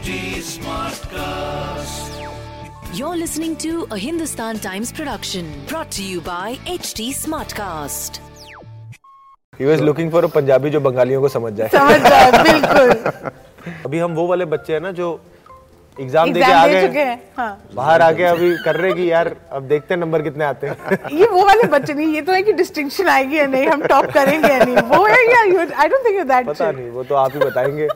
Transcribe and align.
HT 0.00 0.12
Smartcast. 0.48 2.12
You're 2.98 3.16
listening 3.22 3.54
to 3.56 3.86
a 3.90 3.98
Hindustan 3.98 4.58
Times 4.58 4.92
production 4.92 5.50
brought 5.68 5.90
to 5.96 6.02
you 6.02 6.22
by 6.22 6.56
HT 6.74 7.08
Smartcast. 7.16 8.20
He 9.60 9.66
was 9.66 9.80
looking 9.80 10.10
for 10.12 10.24
a 10.24 10.28
Punjabi 10.36 10.70
जो 10.70 10.80
बंगालियों 10.80 11.20
को 11.20 11.28
समझ 11.36 11.52
जाए। 11.52 11.68
समझ 11.74 12.00
जाए 12.08 12.30
बिल्कुल। 12.42 12.90
अभी 13.86 13.98
हम 13.98 14.14
वो 14.14 14.26
वाले 14.26 14.44
बच्चे 14.54 14.72
हैं 14.72 14.80
ना 14.80 14.92
जो 15.02 15.08
एग्ज़ाम 16.00 16.32
दे 16.32 16.40
के 16.40 16.52
आ 16.52 16.66
गए 16.66 17.04
हैं 17.04 17.20
हाँ। 17.36 17.52
बाहर 17.74 18.02
आके 18.02 18.24
अभी 18.24 18.50
कर 18.64 18.76
रहे 18.76 18.92
कि 18.94 19.10
यार 19.10 19.34
अब 19.52 19.62
देखते 19.68 19.94
हैं 19.94 20.00
नंबर 20.00 20.22
कितने 20.22 20.44
आते 20.44 20.66
हैं। 20.66 20.98
ये 21.20 21.26
वो 21.28 21.44
वाले 21.46 21.68
बच्चे 21.78 21.94
नहीं 21.94 22.14
ये 22.14 22.22
तो 22.22 22.32
है 22.32 22.42
कि 22.42 22.52
डिस्टिंक्शन 22.62 23.08
आएगी 23.08 23.38
या 23.38 23.46
नहीं 23.46 23.66
हम 23.66 23.82
टॉप 23.86 24.06
करेंगे 24.14 24.48
या 24.48 24.64
नहीं। 24.64 24.76
वो 24.96 25.06
है 25.06 25.24
या 25.30 25.40
I 25.80 25.88
don't 25.88 26.04
think 26.06 26.16
you 26.18 26.24
that 26.24 26.46
पता 26.46 26.70
नहीं 26.70 26.90
वो 26.90 27.04
तो 27.04 27.14
आप 27.14 27.32
ही 27.34 27.38
बताएँगे। 27.40 27.88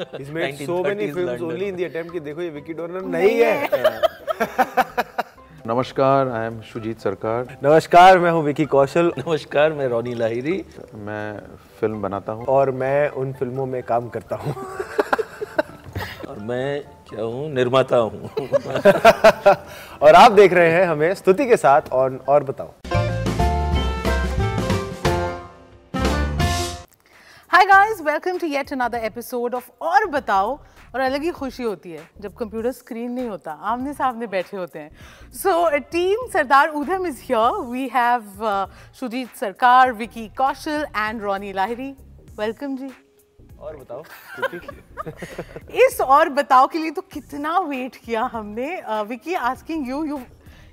इसमें 0.00 0.56
so 0.56 0.82
many 0.84 1.06
1930s 1.06 1.14
films 1.14 1.30
London. 1.30 1.48
Only 1.48 1.66
in 1.68 1.76
the 1.76 1.80
attempt 1.90 2.12
कि 2.12 2.20
देखो 2.20 2.42
ये 2.42 2.50
विकी 2.50 2.72
डोनर 2.72 3.02
नहीं 3.06 3.38
है। 3.40 4.00
नमस्कार 5.66 6.28
आई 6.28 6.46
एम 6.46 6.60
सुजीत 6.62 7.00
सरकार 7.00 7.56
नमस्कार 7.64 8.18
मैं 8.18 8.30
हूँ 8.30 8.42
विकी 8.44 8.64
कौशल 8.66 9.12
नमस्कार 9.18 9.72
मैं 9.72 9.88
रोनी 9.88 10.14
लाहिरी 10.14 10.64
मैं 11.06 11.38
फ़िल्म 11.80 12.00
बनाता 12.02 12.32
हूँ। 12.32 12.46
और 12.46 12.70
मैं 12.82 13.08
उन 13.22 13.32
फ़िल्मों 13.32 13.66
में 13.66 13.82
काम 13.82 14.08
करता 14.08 14.36
हूँ। 14.36 14.54
और 16.28 16.38
मैं 16.48 16.80
क्या 17.10 17.24
हूँ? 17.24 17.48
निर्माता 17.54 17.96
हूँ। 17.96 18.30
और 20.02 20.14
आप 20.14 20.32
देख 20.32 20.52
रहे 20.52 20.70
हैं 20.72 20.84
हमें 20.86 21.14
स्तुति 21.14 21.46
के 21.46 21.56
साथ 21.56 21.92
ऑन 21.92 22.20
और 22.28 22.44
बताओ। 22.44 22.72
Hi 27.52 27.64
guys 27.66 28.00
welcome 28.00 28.36
to 28.38 28.46
yet 28.46 28.72
another 28.72 28.98
episode 29.04 29.54
of 29.54 29.70
और 29.82 30.04
बताओ। 30.06 30.50
और 30.94 31.00
अलग 31.00 31.22
ही 31.22 31.30
खुशी 31.30 31.62
होती 31.62 31.92
है 31.92 32.02
जब 32.20 32.34
कंप्यूटर 32.36 32.72
स्क्रीन 32.72 33.10
नहीं 33.12 33.28
होता 33.28 33.52
आमने 33.70 33.92
सामने 33.94 34.26
बैठे 34.34 34.56
होते 34.56 34.78
हैं। 34.78 35.30
So 35.32 35.78
team 35.92 36.26
Sardar 36.32 36.68
Udham 36.80 37.06
is 37.06 37.20
here 37.22 37.56
we 37.70 37.86
have 37.94 38.22
Sujit 39.00 39.34
Sircar 39.36 39.92
Vicky 39.92 40.26
Kaushal 40.38 40.86
and 40.96 41.22
Ronnie 41.22 41.52
Lahiri 41.52 41.90
welcome 42.38 42.76
जी। 42.76 42.90
और 43.60 43.76
बताओ 43.76 44.02
इस 45.86 46.00
और 46.00 46.28
बताओ 46.38 46.66
के 46.66 46.78
लिए 46.78 46.90
तो 46.90 47.02
कितना 47.12 47.58
वेट 47.58 47.96
किया 47.96 48.30
हमने। 48.32 48.70
Vicky 49.08 49.34
asking 49.50 49.88
you 49.88 50.04
you 50.04 50.20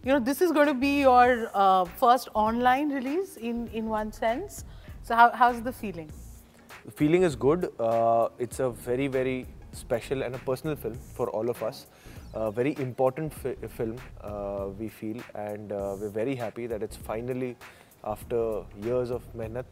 you 0.06 0.14
know 0.14 0.20
this 0.30 0.42
is 0.42 0.56
going 0.60 0.68
to 0.68 0.80
be 0.86 0.94
your 1.02 1.26
uh, 1.56 1.84
first 2.04 2.32
online 2.46 2.96
release 3.00 3.36
in 3.50 3.68
in 3.82 3.92
one 3.98 4.16
sense. 4.22 4.64
So 5.04 5.16
how, 5.16 5.30
how's 5.42 5.62
the 5.66 5.78
feeling? 5.84 6.16
Feeling 6.96 7.24
is 7.24 7.36
good. 7.36 7.72
Uh, 7.80 8.30
it's 8.40 8.60
a 8.60 8.70
very, 8.70 9.08
very 9.08 9.46
special 9.74 10.24
and 10.24 10.36
a 10.36 10.40
personal 10.40 10.76
film 10.76 10.98
for 11.16 11.30
all 11.30 11.50
of 11.50 11.62
us. 11.64 11.88
A 12.34 12.52
very 12.52 12.76
important 12.80 13.34
fi- 13.34 13.56
film, 13.68 13.96
uh, 14.22 14.68
we 14.78 14.90
feel, 14.90 15.18
and 15.34 15.72
uh, 15.72 15.96
we're 16.00 16.10
very 16.10 16.36
happy 16.36 16.68
that 16.68 16.84
it's 16.84 16.96
finally, 16.96 17.56
after 18.04 18.64
years 18.84 19.10
of 19.10 19.24
mehnat 19.36 19.66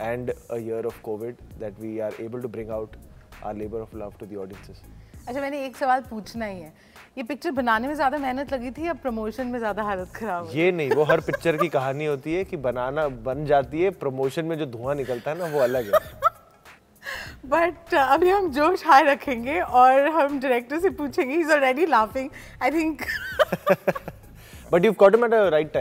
and 0.00 0.32
a 0.50 0.58
year 0.58 0.80
of 0.80 1.00
COVID, 1.02 1.36
that 1.58 1.78
we 1.78 2.00
are 2.00 2.12
able 2.18 2.40
to 2.40 2.48
bring 2.48 2.70
out 2.70 2.96
our 3.42 3.54
labor 3.54 3.80
of 3.80 3.92
love 3.94 4.16
to 4.18 4.26
the 4.26 4.36
audiences. 4.36 4.80
अच्छा 5.28 5.40
मैंने 5.40 5.64
एक 5.64 5.76
सवाल 5.76 6.00
पूछना 6.10 6.46
ही 6.46 6.60
है 6.60 6.72
ये 7.18 7.22
picture 7.22 7.50
बनाने 7.50 7.88
में 7.88 7.94
ज़्यादा 7.94 8.18
मेहनत 8.18 8.52
लगी 8.52 8.70
थी 8.78 8.86
या 8.86 8.92
प्रमोशन 9.02 9.46
में 9.46 9.58
ज़्यादा 9.58 9.82
हालत 9.82 10.08
खराब 10.16 10.48
ये 10.54 10.70
नहीं 10.72 10.90
वो 10.90 11.04
हर 11.10 11.20
पिक्चर 11.28 11.56
की 11.56 11.68
कहानी 11.68 12.06
होती 12.06 12.34
है 12.34 12.42
कि 12.44 12.56
बनाना 12.66 13.06
बन 13.28 13.44
जाती 13.46 13.82
है 13.82 13.90
प्रमोशन 14.02 14.44
में 14.44 14.56
जो 14.58 14.66
धुआँ 14.66 14.94
निकलता 14.94 15.30
है 15.30 15.38
ना 15.38 15.46
वो 15.54 15.60
अलग 15.68 15.94
है 15.94 16.00
बट 17.44 17.94
अभी 17.94 18.28
हम 18.30 18.50
जोश 18.52 18.84
हाई 18.86 19.02
रखेंगे 19.04 19.60
और 19.60 20.08
हम 20.16 20.38
डायरेक्टर 20.40 20.80
से 20.80 20.90
पूछेंगे 21.00 21.34
is 21.34 21.52
already 21.52 21.86
laughing 21.86 22.30
I 22.62 22.70
think 22.70 23.02
But 24.72 24.84
you've 24.86 24.96
caught 25.00 25.14
him 25.14 25.24
at 25.24 25.32
a 25.36 25.50
right. 25.52 25.74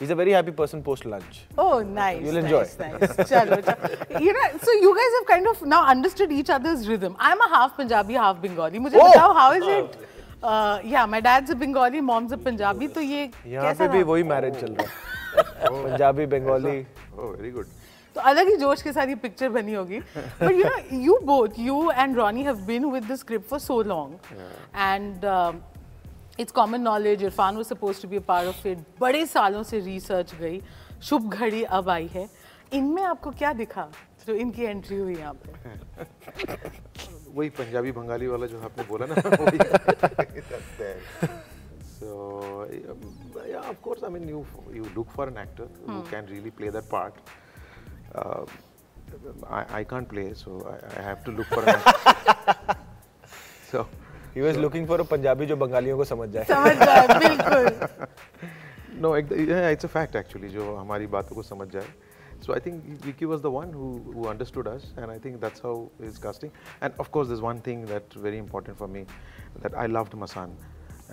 He's 0.00 0.10
a 0.10 0.16
very 0.16 0.32
happy 0.36 0.52
person 0.56 0.80
post 0.86 1.04
lunch. 1.10 1.36
Oh, 1.62 1.80
nice. 1.98 2.18
You'll 2.24 2.36
enjoy. 2.40 2.58
Nice, 2.58 2.74
nice. 2.80 3.14
Chalo, 3.30 3.56
chalo. 3.68 4.20
You 4.24 4.34
know, 4.38 4.42
so 4.64 4.74
you 4.80 4.90
guys 4.98 5.14
have 5.18 5.26
kind 5.30 5.48
of 5.52 5.62
now 5.74 5.78
understood 5.92 6.34
each 6.40 6.50
other's 6.56 6.82
rhythm. 6.90 7.16
I'm 7.28 7.40
a 7.46 7.48
half 7.54 7.72
Punjabi, 7.78 8.18
half 8.24 8.42
Bengali. 8.42 8.82
मुझे 8.86 8.98
Oh! 8.98 9.06
बताओ 9.08 9.32
how 9.38 9.46
is 9.60 9.64
it? 9.76 9.96
Uh, 10.42 10.80
yeah, 10.94 11.06
my 11.14 11.20
dad's 11.28 11.54
a 11.54 11.56
Bengali, 11.62 12.02
mom's 12.10 12.36
a 12.38 12.40
Punjabi. 12.48 12.88
तो 12.98 13.06
ये 13.12 13.22
यहाँ 13.54 13.72
पे 13.80 13.88
भी? 13.94 14.02
वही 14.12 14.22
marriage 14.34 14.60
चल 14.60 14.74
रहा 14.80 14.86
है 14.86 15.70
Punjabi 15.86 16.26
Bengali 16.36 16.78
oh 16.80 17.30
very 17.30 17.50
good 17.56 17.66
तो 18.16 18.20
अलग 18.20 18.48
ही 18.48 18.56
जोश 18.56 18.82
के 18.82 18.92
साथ 18.92 19.08
ये 19.08 19.14
पिक्चर 19.14 19.48
बनी 19.48 19.74
होगी। 19.74 20.00
But 20.42 20.52
you 20.52 20.64
know 20.64 21.04
you 21.04 21.18
both 21.24 21.48
you 21.58 21.90
and 21.90 22.16
Ronnie 22.16 22.42
have 22.42 22.56
been 22.66 22.84
with 22.84 23.12
the 23.12 23.16
script 23.16 23.48
for 23.48 23.60
so 23.60 23.82
long 23.82 24.18
and 24.76 25.24
it's 26.40 26.52
common 26.52 26.80
knowledge 26.80 27.22
Irfan 27.22 27.56
was 27.56 27.66
suppose 27.66 28.02
to 28.02 28.08
be 28.08 28.16
a 28.16 28.20
part 28.28 28.48
of 28.48 28.68
it 28.68 28.78
बड़े 29.00 29.26
सालों 29.26 29.62
से 29.62 29.80
रिसर्च 29.80 30.34
गई। 30.34 30.62
शुभ 31.02 31.28
घड़ी 31.28 31.62
अब 31.78 31.88
आई 31.88 32.06
है। 32.06 32.28
इनमें 32.72 33.02
आपको 33.02 33.30
क्या 33.30 33.52
दिखा? 33.52 33.88
जो 34.26 34.34
इनकी 34.34 34.62
एंट्री 34.62 34.96
हुई 34.96 35.16
यहाँ 35.16 35.34
पे। 35.34 35.52
वही 37.34 37.48
पंजाबी 37.58 37.92
बंगाली 37.92 38.26
वाला 38.26 38.46
जो 38.46 38.60
आपने 38.60 38.84
बोला 38.84 39.06
ना 39.08 39.14
so 41.96 42.68
yeah 43.48 43.70
of 43.70 43.76
course 43.84 44.02
i 44.02 44.08
mean 44.14 44.24
you 44.28 44.40
you 44.78 44.84
look 44.96 45.08
for 45.18 45.26
an 45.28 45.36
actor 45.42 45.68
who 45.86 46.02
can 46.10 46.26
really 46.26 46.50
play 46.50 46.68
that 46.68 46.90
part. 46.90 47.14
uh, 48.15 48.45
I, 49.49 49.79
I 49.79 49.83
can't 49.83 50.07
play 50.13 50.33
so 50.43 50.59
I, 50.73 50.99
I 50.99 51.03
have 51.09 51.23
to 51.25 51.31
look 51.39 51.47
for 51.55 51.63
an 51.63 51.75
actor 51.75 52.77
so 53.71 53.85
he 54.35 54.41
was 54.41 54.57
looking 54.57 54.87
for 54.87 54.99
a 54.99 55.03
Punjabi 55.11 55.45
जो 55.45 55.55
बंगालियों 55.63 55.97
को 55.97 56.05
समझ 56.05 56.29
जाए 56.35 56.43
समझ 56.51 56.73
जाए 56.85 57.07
बिल्कुल 57.19 58.07
No, 59.03 59.09
ex- 59.17 59.31
yeah, 59.49 59.67
it's 59.73 59.85
a 59.87 59.89
fact 59.91 60.15
actually. 60.19 60.49
जो 60.53 60.63
हमारी 60.75 61.07
बातों 61.13 61.35
को 61.35 61.43
समझ 61.43 61.67
जाए. 61.75 61.85
So 62.45 62.53
I 62.55 62.59
think 62.65 62.89
Vicky 63.05 63.27
was 63.31 63.41
the 63.45 63.51
one 63.53 63.71
who 63.77 63.87
who 64.15 64.25
understood 64.31 64.67
us, 64.71 64.83
and 65.03 65.13
I 65.13 65.17
think 65.25 65.39
that's 65.45 65.63
how 65.65 65.71
his 66.01 66.17
casting. 66.25 66.51
And 66.87 66.99
of 67.03 67.09
course, 67.15 67.29
there's 67.31 67.43
one 67.45 67.61
thing 67.67 67.85
that's 67.91 68.19
very 68.25 68.41
important 68.43 68.77
for 68.81 68.89
me, 68.95 69.03
that 69.65 69.77
I 69.83 69.85
loved 69.93 70.17
Masan, 70.23 70.53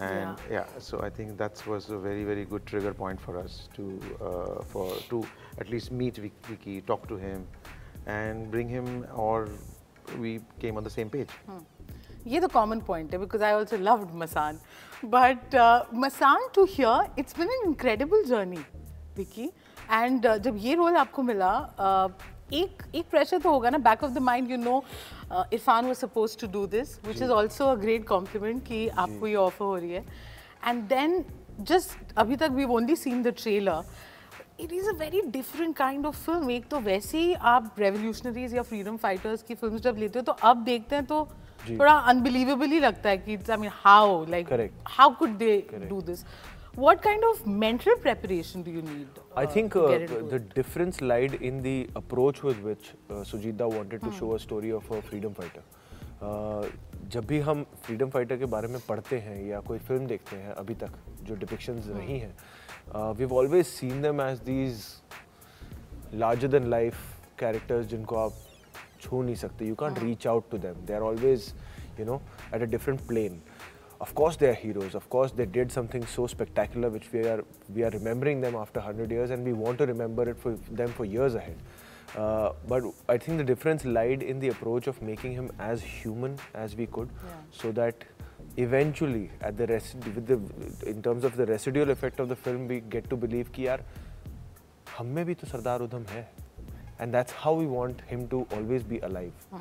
and 0.00 0.38
yeah. 0.50 0.64
so 0.78 1.00
I 1.00 1.10
think 1.10 1.36
that 1.38 1.62
was 1.66 1.90
a 1.90 1.98
very 1.98 2.24
very 2.24 2.44
good 2.44 2.64
trigger 2.66 2.92
point 2.94 3.20
for 3.20 3.36
us 3.38 3.68
to 3.76 3.86
uh, 4.20 4.62
for 4.74 4.86
to 5.10 5.24
at 5.58 5.70
least 5.70 5.90
meet 5.90 6.16
Vic- 6.16 6.46
Vicky, 6.46 6.80
talk 6.82 7.08
to 7.08 7.16
him, 7.16 7.46
and 8.06 8.50
bring 8.50 8.68
him, 8.68 9.06
or 9.14 9.48
we 10.20 10.40
came 10.60 10.76
on 10.76 10.84
the 10.84 10.94
same 10.98 11.10
page. 11.10 11.34
ये 12.26 12.40
तो 12.40 12.48
common 12.48 12.80
point 12.86 13.12
है 13.12 13.18
because 13.18 13.42
I 13.42 13.52
also 13.52 13.76
loved 13.76 14.14
Masaan 14.22 14.58
but 15.04 15.54
Masaan 16.04 16.48
to 16.54 16.64
here 16.70 17.14
it's 17.18 17.38
been 17.38 17.48
an 17.50 17.66
incredible 17.66 18.24
journey 18.28 18.64
Vicky 19.16 19.46
and 19.90 20.26
जब 20.44 20.56
ये 20.60 20.74
role 20.74 20.96
आपको 20.96 21.22
मिला 21.22 21.52
uh, 21.76 22.10
एक 22.53 22.83
एक 22.95 23.05
pressure 23.11 23.39
तो 23.39 23.49
होगा 23.49 23.69
ना 23.69 23.77
back 23.87 24.03
of 24.03 24.11
the 24.11 24.17
mind 24.21 24.51
you 24.51 24.57
know 24.57 24.83
Irfan 25.33 25.85
was 25.85 25.95
suppose 25.95 26.37
to 26.41 26.47
do 26.51 26.65
this 26.69 26.97
which 27.05 27.21
is 27.21 27.31
also 27.31 27.65
a 27.65 27.75
great 27.81 28.07
compliment 28.07 28.63
कि 28.67 28.87
आपको 28.87 29.27
ये 29.27 29.35
ऑफ़र 29.35 29.65
हो 29.65 29.75
रही 29.75 29.91
है. 29.91 30.03
एंड 30.65 30.83
देन 30.89 31.23
जस्ट 31.61 32.17
अभी 32.17 32.35
तक 32.35 32.51
we 32.51 32.63
only 32.75 32.95
seen 32.95 33.21
the 33.23 33.33
trailer 33.37 33.83
it 34.59 34.73
is 34.73 34.89
a 34.89 34.93
very 34.97 35.21
different 35.31 35.75
kind 35.75 36.05
of 36.05 36.17
film 36.25 36.51
एक 36.51 36.67
तो 36.69 36.79
वैसे 36.81 37.17
ही 37.17 37.33
आप 37.53 37.75
रेवोल्यूशनरीज 37.79 38.55
या 38.55 38.61
फ्रीडम 38.63 38.97
फाइटर्स 38.97 39.43
की 39.43 39.55
फ़िल्म 39.55 39.77
जब 39.87 39.97
लेते 39.99 40.19
हो 40.19 40.23
तो 40.25 40.31
अब 40.49 40.63
देखते 40.63 40.95
हैं 40.95 41.05
तो 41.05 41.27
थोड़ा 41.69 41.93
अनबिलीवेबल 42.11 42.71
ही 42.71 42.79
लगता 42.79 43.09
है 43.09 43.17
कि 43.17 43.37
I 43.51 43.57
mean 43.57 43.69
how 43.73 44.25
like 44.29 44.71
how 44.87 45.13
could 45.19 45.37
they 45.37 45.55
do 45.89 46.01
this 46.01 46.23
what 46.74 47.02
kind 47.02 47.24
of 47.24 47.46
mental 47.46 47.96
preparation 47.96 48.62
do 48.62 48.70
you 48.70 48.82
need 48.82 49.08
I 49.36 49.44
uh, 49.44 49.46
think 49.46 49.72
to 49.72 49.84
uh, 49.84 49.88
get 49.88 50.02
into 50.02 50.22
the 50.34 50.36
it? 50.36 50.54
difference 50.54 51.00
lied 51.00 51.34
in 51.34 51.62
the 51.62 51.88
approach 51.96 52.42
with 52.42 52.60
which 52.60 52.92
uh, 53.10 53.14
Sujita 53.30 53.68
wanted 53.78 54.02
to 54.02 54.12
show 54.18 54.34
a 54.34 54.38
story 54.38 54.70
of 54.70 54.90
a 54.90 55.02
freedom 55.02 55.34
fighter. 55.34 55.64
Uh, 56.20 56.66
जब 57.12 57.26
भी 57.26 57.38
हम 57.40 57.62
freedom 57.84 58.08
fighter 58.10 58.36
के 58.36 58.44
बारे 58.52 58.68
में 58.68 58.78
पढ़ते 58.88 59.18
हैं 59.26 59.36
या 59.48 59.60
कोई 59.68 59.78
फिल्म 59.88 60.06
देखते 60.06 60.36
हैं 60.36 60.54
अभी 60.62 60.74
तक 60.82 60.98
जो 61.24 61.34
डिपिक्शंस 61.42 61.86
रही 61.88 62.18
हैं 62.18 63.12
we 63.18 63.24
always 63.36 63.66
seen 63.66 64.02
them 64.02 64.20
as 64.20 64.38
these 64.48 64.82
larger 66.22 66.48
than 66.48 66.68
life 66.72 67.00
characters 67.40 67.86
जिनको 67.88 68.16
आप 68.16 68.32
छू 69.00 69.22
नहीं 69.22 69.34
सकते 69.36 69.70
you 69.70 69.76
can't 69.82 70.02
reach 70.04 70.26
out 70.32 70.50
to 70.52 70.60
them 70.66 70.84
they 70.86 70.94
are 70.98 71.04
always 71.08 71.48
you 71.98 72.06
know 72.10 72.20
at 72.52 72.62
a 72.66 72.70
different 72.74 73.06
plane 73.08 73.40
of 74.06 74.14
course 74.18 74.36
they 74.40 74.48
are 74.48 74.58
heroes 74.62 74.94
of 75.00 75.08
course 75.14 75.32
they 75.38 75.46
did 75.58 75.72
something 75.76 76.04
so 76.14 76.26
spectacular 76.32 76.88
which 76.96 77.06
we 77.12 77.22
are 77.34 77.40
we 77.78 77.84
are 77.86 77.90
remembering 77.98 78.40
them 78.46 78.56
after 78.64 78.80
100 78.80 79.10
years 79.16 79.30
and 79.36 79.44
we 79.52 79.54
want 79.64 79.78
to 79.84 79.86
remember 79.92 80.26
it 80.32 80.38
for 80.44 80.52
them 80.82 80.92
for 80.98 81.06
years 81.14 81.34
ahead 81.40 81.56
uh, 82.22 82.52
but 82.72 82.84
I 83.08 83.18
think 83.24 83.38
the 83.42 83.48
difference 83.52 83.84
lied 83.98 84.22
in 84.34 84.38
the 84.44 84.48
approach 84.54 84.86
of 84.92 85.00
making 85.08 85.32
him 85.40 85.50
as 85.70 85.82
human 85.96 86.38
as 86.66 86.76
we 86.82 86.86
could 86.98 87.10
so 87.62 87.72
that 87.80 88.04
eventually 88.56 89.30
at 89.40 89.56
the 89.56 89.66
rest 89.66 89.96
with 90.14 90.26
the 90.26 90.38
in 90.90 91.02
terms 91.02 91.24
of 91.24 91.36
the 91.36 91.46
residual 91.46 91.90
effect 91.90 92.20
of 92.20 92.28
the 92.28 92.36
film 92.36 92.68
we 92.68 92.80
get 92.96 93.08
to 93.10 93.16
believe 93.24 93.50
कि 93.54 93.66
यार 93.66 93.84
हम 94.98 95.06
में 95.16 95.24
भी 95.26 95.34
तो 95.40 95.46
सरदार 95.46 95.80
उधम 95.82 96.04
है 96.10 96.22
and 97.00 97.12
that's 97.12 97.34
how 97.38 97.56
we 97.58 97.66
want 97.74 98.02
him 98.10 98.26
to 98.28 98.46
always 98.56 98.82
be 98.88 98.98
alive 99.10 99.58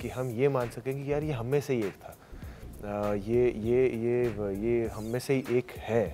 कि 0.00 0.08
हम 0.16 0.30
ये 0.40 0.48
मान 0.56 0.70
सकें 0.76 0.92
कि 1.02 1.12
यार 1.12 1.24
ये 1.24 1.32
हम 1.40 1.46
में 1.56 1.60
से 1.60 1.74
ही 1.74 1.82
एक 1.86 1.94
था 2.04 2.14
अ, 2.14 2.19
ये 2.83 3.49
ये 3.61 3.87
ये 4.03 4.53
ये 4.55 4.87
हम 4.87 5.03
में 5.03 5.19
से 5.19 5.33
ही 5.33 5.57
एक 5.57 5.71
है। 5.77 6.05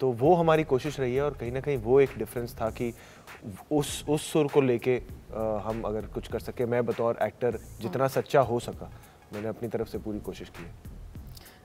तो 0.00 0.10
वो 0.12 0.34
हमारी 0.34 0.64
कोशिश 0.64 0.98
रही 1.00 1.14
है 1.14 1.22
और 1.22 1.34
कहीं 1.34 1.52
ना 1.52 1.60
कहीं 1.60 1.76
वो 1.76 2.00
एक 2.00 2.10
डिफरेंस 2.18 2.54
था 2.60 2.70
कि 2.70 2.92
उस 3.72 4.04
उस 4.08 4.30
सुर 4.32 4.46
को 4.48 4.60
लेके 4.60 4.96
हम 5.64 5.82
अगर 5.86 6.06
कुछ 6.06 6.28
कर 6.28 6.40
सके 6.40 6.66
मैं 6.66 6.84
बतौर 6.86 7.18
एक्टर 7.22 7.58
जितना 7.80 8.08
सच्चा 8.08 8.40
हो 8.40 8.58
सका 8.60 8.90
मैंने 9.32 9.48
अपनी 9.48 9.68
तरफ़ 9.68 9.88
से 9.88 9.98
पूरी 9.98 10.20
कोशिश 10.20 10.48
की 10.48 10.64
है। 10.64 10.72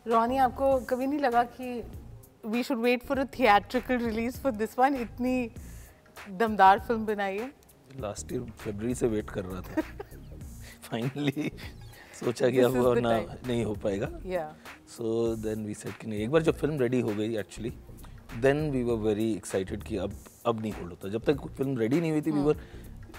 रोनी 0.07 0.37
आपको 0.37 0.75
कभी 0.89 1.07
नहीं 1.07 1.19
लगा 1.19 1.43
कि 1.43 1.83
we 2.45 2.63
should 2.63 2.79
wait 2.79 3.03
for 3.03 3.19
a 3.19 3.25
theatrical 3.39 3.97
release 3.97 4.39
for 4.41 4.51
this 4.51 4.77
one 4.79 4.95
इतनी 4.95 5.49
दमदार 6.29 6.79
फ़िल्म 6.79 7.05
बनाई 7.05 7.37
है। 7.37 7.51
लास्ट 7.99 8.31
ईयर 8.33 8.51
फरवरी 8.57 8.95
से 8.95 9.07
वेट 9.07 9.29
कर 9.29 9.45
रहा 9.45 9.61
था। 9.61 9.81
फाइनली 10.89 11.51
सोचा 12.13 12.49
कि 12.49 12.59
हुआ 12.59 12.91
अब 12.91 12.97
ना 12.97 13.17
नहीं 13.47 13.63
हो 13.65 13.73
पाएगा। 13.83 14.09
सो 14.89 15.35
देन 15.43 15.65
वी 15.65 15.73
सेड 15.73 15.93
कि 16.01 16.07
नहीं 16.07 16.19
एक 16.23 16.31
बार 16.31 16.41
जब 16.41 16.57
फ़िल्म 16.57 16.79
रेडी 16.79 16.99
हो 17.01 17.15
गई 17.15 17.35
actually 17.37 17.73
then 18.41 18.69
we 18.71 18.83
were 18.83 18.97
very 18.99 19.31
excited 19.33 19.83
कि 19.83 19.97
अब 19.97 20.13
अब 20.45 20.61
नहीं 20.61 20.71
होल्ड 20.71 20.89
होता। 20.89 21.09
जब 21.09 21.23
तक 21.25 21.47
फ़िल्म 21.57 21.77
रेडी 21.77 21.99
नहीं 21.99 22.11
हुई 22.11 22.21
थी 22.21 22.31
we 22.31 22.41
were 22.41 22.57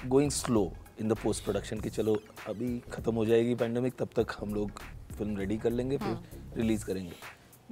going 0.08 0.30
slow 0.32 0.70
in 1.00 1.08
the 1.08 1.16
post 1.22 1.44
production 1.44 1.80
कि 1.80 1.90
चलो 1.90 2.16
अभी 2.48 2.78
ख़त्म 2.92 3.14
हो 3.14 3.24
जाएगी 3.26 3.54
पैंडमिक 3.54 3.94
तब 3.98 4.08
तक 4.16 4.36
हम 4.40 4.54
लोग 4.54 4.80
फ़िल्म 5.18 5.36
रेडी 5.36 5.56
कर 5.58 5.70
लेंगे 5.70 5.96
फिर 5.98 6.16
रिलीज़ 6.56 6.84
करेंगे। 6.86 7.12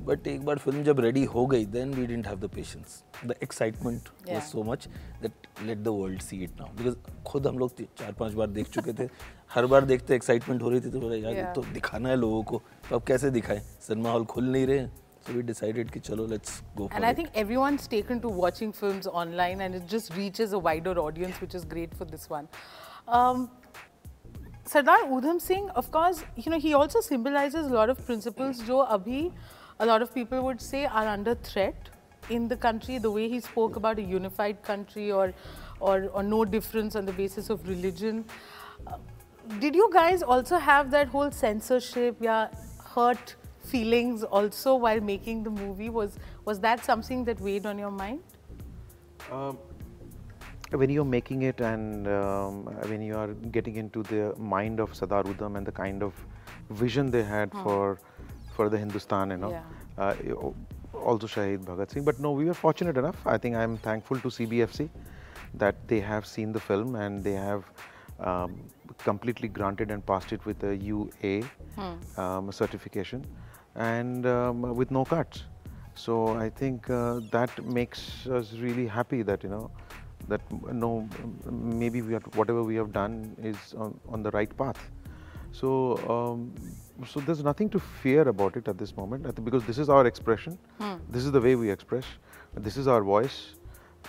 बट 0.01 0.27
एक 0.27 0.45
बार 0.45 0.59
फ़िल्म 0.59 0.83
जब 0.85 1.01
रेडी 1.01 1.25
हो 1.35 1.47
गई 1.47 1.65
then 1.73 1.93
we 1.95 2.07
didn't 2.07 2.27
have 2.27 2.39
the 2.41 2.49
patience 2.55 3.03
the 3.27 3.35
excitement. 3.43 4.09
Was 4.29 4.43
so 4.43 4.63
much 4.71 4.87
that 5.23 5.47
let 5.67 5.79
the 5.79 5.89
world 5.89 6.23
see 6.23 6.43
it 6.45 6.61
now 6.61 6.73
because 6.77 6.97
खुद 7.27 7.47
हम 7.47 7.59
लोग 7.59 7.83
चार 7.99 8.13
पाँच 8.21 8.33
बार 8.35 8.47
देख 8.59 8.69
चुके 8.75 8.93
थे 9.03 9.09
हर 9.55 9.67
बार 9.73 9.85
देखते 9.85 10.15
एक्साइटमेंट 10.15 10.63
हो 10.63 10.71
रही 10.71 10.81
थी 10.81 10.91
तो 10.91 11.01
बोला 11.01 11.17
यार 11.17 11.35
Yeah. 11.35 11.55
तो 11.55 11.63
दिखाना 11.73 12.09
है 12.09 12.17
लोगों 12.17 12.43
को 12.43 12.63
तो 12.89 12.97
अब 12.97 13.03
कैसे 13.09 13.31
दिखाएँ 13.31 13.61
सिनेमा 13.87 14.11
हॉल 14.11 14.25
खुल 14.35 14.45
नहीं 14.53 14.67
रहे 14.67 14.87
सो 15.27 15.33
वी 15.33 15.43
डिसाइडेड 15.51 15.91
कि 15.91 16.01
चलो 16.01 16.27
let's 16.27 16.61
go 16.77 16.89
And 16.89 17.05
I 17.05 17.11
it. 17.13 17.17
think 17.21 17.37
everyone's 17.45 17.89
taken 17.97 18.23
to 18.27 18.33
watching 18.43 18.73
films 18.83 19.07
online 19.23 19.61
and 19.67 19.81
it 19.81 19.87
just 19.95 20.15
reaches 20.21 20.53
a 20.53 20.63
wider 20.69 20.95
audience, 21.03 21.41
which 21.45 21.55
is 21.61 21.67
great 21.75 21.95
for 22.01 22.09
this 22.15 22.29
one. 22.37 22.49
Um, 23.19 23.51
Sardar 24.73 24.99
Udham 25.19 25.41
Singh, 25.41 25.69
of 25.81 25.91
course, 25.91 26.19
you 26.37 26.51
know, 26.53 26.59
he 26.59 26.73
also 26.81 27.01
symbolizes 27.01 27.67
a 27.67 27.75
lot 27.75 27.91
of 27.95 28.03
principles 28.11 28.61
jo 28.67 28.77
abhi 28.97 29.23
a 29.83 29.87
lot 29.87 30.01
of 30.01 30.15
people 30.15 30.43
would 30.43 30.61
say 30.61 30.85
are 30.87 31.07
under 31.09 31.35
threat 31.35 31.89
in 32.31 32.49
the 32.49 32.57
country. 32.57 32.99
The 32.99 33.11
way 33.11 33.29
he 33.29 33.41
spoke 33.41 33.77
about 33.77 33.99
a 33.99 34.03
unified 34.03 34.63
country 34.63 35.11
or, 35.11 35.33
or, 35.81 36.09
or 36.13 36.23
no 36.23 36.45
difference 36.45 36.95
on 36.95 37.05
the 37.05 37.13
basis 37.13 37.51
of 37.51 37.69
religion. 37.69 38.25
Uh, 38.87 38.99
did 39.59 39.75
you 39.75 39.91
guys 39.93 40.23
also 40.23 40.57
have 40.57 40.93
that 40.93 41.09
whole 41.09 41.33
censorship, 41.33 42.17
yeah, 42.21 42.49
hurt 42.95 43.35
feelings 43.65 44.23
also 44.23 44.77
while 44.77 45.01
making 45.01 45.43
the 45.43 45.51
movie? 45.51 45.91
Was 45.91 46.19
was 46.45 46.61
that 46.61 46.85
something 46.85 47.25
that 47.25 47.41
weighed 47.41 47.67
on 47.67 47.79
your 47.79 47.91
mind? 47.91 48.21
Um, 49.33 49.59
when 50.71 50.91
you're 50.91 51.05
making 51.05 51.43
it 51.43 51.61
and 51.61 52.09
um, 52.09 52.65
when 52.93 53.03
you 53.03 53.17
are 53.17 53.35
getting 53.57 53.77
into 53.77 54.03
the 54.05 54.35
mind 54.39 54.81
of 54.81 54.93
Sadar 54.93 55.25
Udham 55.25 55.57
and 55.57 55.67
the 55.67 55.73
kind 55.73 56.03
of 56.03 56.15
vision 56.71 57.11
they 57.11 57.23
had 57.23 57.53
for 57.53 57.63
for 57.63 57.99
the 58.69 58.79
Hindustan, 58.79 59.31
you 59.31 59.37
know, 59.37 59.51
Yeah. 59.51 59.63
uh, 59.99 60.15
also 60.95 61.27
Shahid 61.27 61.65
Bhagat 61.65 61.91
Singh. 61.91 62.05
But 62.05 62.19
no, 62.21 62.33
we 62.33 62.45
were 62.45 62.55
fortunate 62.55 62.97
enough. 62.97 63.27
I 63.27 63.39
think 63.39 63.57
I'm 63.57 63.77
thankful 63.79 64.19
to 64.21 64.29
CBFC 64.29 64.89
that 65.55 65.77
they 65.89 66.01
have 66.01 66.27
seen 66.27 66.53
the 66.53 66.61
film 66.61 66.95
and 66.97 67.23
they 67.23 67.33
have 67.33 67.65
um, 68.21 68.61
completely 68.99 69.49
granted 69.49 69.91
and 69.91 70.05
passed 70.07 70.33
it 70.33 70.45
with 70.47 70.63
a 70.65 70.77
UA 70.77 71.43
um, 72.17 72.51
certification 72.53 73.25
and 73.75 74.27
um, 74.27 74.63
with 74.75 74.91
no 74.91 75.05
cuts. 75.05 75.45
So 75.95 76.29
I 76.29 76.49
think 76.51 76.89
uh, 76.91 77.21
that 77.31 77.65
makes 77.65 78.27
us 78.27 78.53
really 78.55 78.87
happy 78.87 79.23
that 79.23 79.43
you 79.43 79.51
know 79.51 79.71
that 80.29 80.41
no 80.73 81.09
maybe 81.51 82.01
we 82.03 82.15
are, 82.15 82.21
whatever 82.35 82.63
we 82.63 82.75
have 82.77 82.93
done 82.93 83.35
is 83.43 83.75
on, 83.75 83.99
on 84.09 84.23
the 84.23 84.31
right 84.31 84.55
path. 84.57 84.91
So 85.53 85.97
um, 86.09 86.53
so 87.06 87.20
there's 87.20 87.44
nothing 87.44 87.70
to 87.70 87.80
fear 87.80 88.28
about 88.28 88.58
it 88.58 88.68
at 88.68 88.78
this 88.78 88.96
moment 88.98 89.26
I 89.26 89.32
think 89.32 89.46
because 89.46 89.64
this 89.66 89.78
is 89.78 89.90
our 89.90 90.06
expression. 90.08 90.58
This 91.10 91.24
is 91.26 91.32
the 91.32 91.42
way 91.42 91.56
we 91.56 91.70
express. 91.72 92.06
This 92.56 92.76
is 92.78 92.88
our 92.88 93.04
voice, 93.04 93.54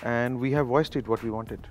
and 0.03 0.39
we 0.41 0.51
have 0.53 0.67
voiced 0.67 0.97
it 0.97 1.07
what 1.07 1.23
we 1.23 1.31
wanted. 1.31 1.67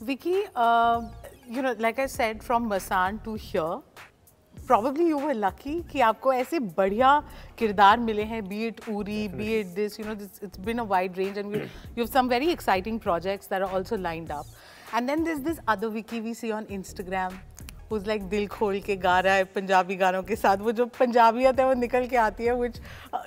Vicky, 0.00 0.42
uh, 0.56 1.02
you 1.48 1.62
know, 1.62 1.74
like 1.78 1.98
I 1.98 2.06
said, 2.06 2.42
from 2.42 2.68
Masan 2.68 3.22
to 3.24 3.34
here, 3.34 3.78
probably 4.66 5.06
you 5.06 5.18
were 5.18 5.34
lucky 5.34 5.82
कि 5.90 6.00
आपको 6.00 6.32
ऐसे 6.32 6.58
बढ़िया 6.76 7.12
किरदार 7.58 7.98
मिले 8.00 8.24
हैं 8.24 8.48
be 8.48 8.64
it 8.66 8.80
Uri, 8.88 9.28
be 9.28 9.54
it 9.60 9.74
this, 9.74 9.98
you 9.98 10.04
know, 10.04 10.14
this, 10.14 10.40
it's 10.42 10.58
been 10.58 10.78
a 10.78 10.84
wide 10.84 11.16
range 11.16 11.38
and 11.38 11.50
we, 11.50 11.58
you 11.58 12.02
have 12.02 12.10
some 12.10 12.28
very 12.28 12.50
exciting 12.50 12.98
projects 12.98 13.46
that 13.46 13.62
are 13.62 13.70
also 13.70 13.96
lined 13.96 14.30
up. 14.30 14.46
And 14.92 15.08
then 15.08 15.24
there's 15.24 15.40
this 15.40 15.58
other 15.68 15.88
Vicky 15.88 16.20
we 16.20 16.34
see 16.34 16.52
on 16.52 16.66
उस 17.91 18.07
like 18.07 18.23
दिल 18.29 18.47
खोल 18.47 18.79
के 18.81 18.95
गा 18.95 19.19
रहा 19.19 19.33
है 19.33 19.43
पंजाबी 19.55 19.95
गानों 19.95 20.23
के 20.23 20.35
साथ। 20.35 20.57
वो 20.57 20.71
जो 20.71 20.85
पंजाबियत 20.99 21.59
है 21.59 21.65
वो 21.67 21.73
निकल 21.73 22.07
के 22.07 22.17
आती 22.17 22.45
है 22.45 22.55
which 22.59 22.79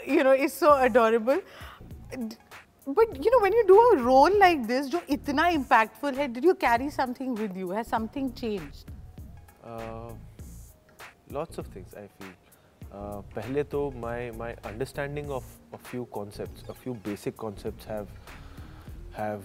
you 0.09 0.23
know 0.25 0.33
is 0.35 0.53
so 0.53 0.71
adorable 0.87 1.43
but 2.89 3.17
you 3.17 3.31
know 3.33 3.41
when 3.45 3.55
you 3.55 3.63
do 3.69 3.77
a 3.81 3.95
role 4.03 4.39
like 4.39 4.67
this 4.67 4.87
जो 4.87 5.01
इतना 5.11 5.47
इम्पैक्टफुल 5.49 6.15
है 6.15 6.29
did 6.29 6.45
you 6.45 6.55
carry 6.61 6.91
something 6.91 7.39
with 7.39 7.57
you 7.57 7.71
है 7.71 7.83
something 7.85 8.31
change 8.33 8.85
lots 11.33 11.59
of 11.59 11.75
things 11.77 11.95
I 11.95 12.07
feel 12.07 12.33
पहले 13.35 13.63
तो 13.65 13.91
my 13.97 14.31
my 14.31 14.53
understanding 14.53 15.31
of 15.31 15.75
a 15.75 15.77
few 15.91 16.05
concept 16.05 16.71
a 16.71 16.73
few 16.73 16.95
basic 17.07 17.37
concept 17.37 17.87
have 17.89 18.09
have 19.19 19.43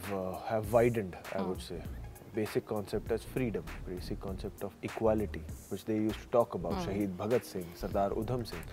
have 0.50 0.72
widened 0.72 1.16
I 1.36 1.44
would 1.44 1.60
say 1.60 1.82
basic 2.36 2.66
concept 2.68 3.12
as 3.12 3.26
freedom, 3.34 3.64
basic 3.88 4.20
concept 4.20 4.64
of 4.64 4.74
equality, 4.84 5.42
which 5.70 5.86
they 5.86 5.98
used 5.98 6.22
to 6.24 6.30
talk 6.32 6.56
about. 6.56 6.74
Shahid 6.86 7.16
Bhagat 7.18 7.46
Singh, 7.46 7.68
Sardar 7.82 8.10
Udham 8.12 8.46
Singh, 8.52 8.68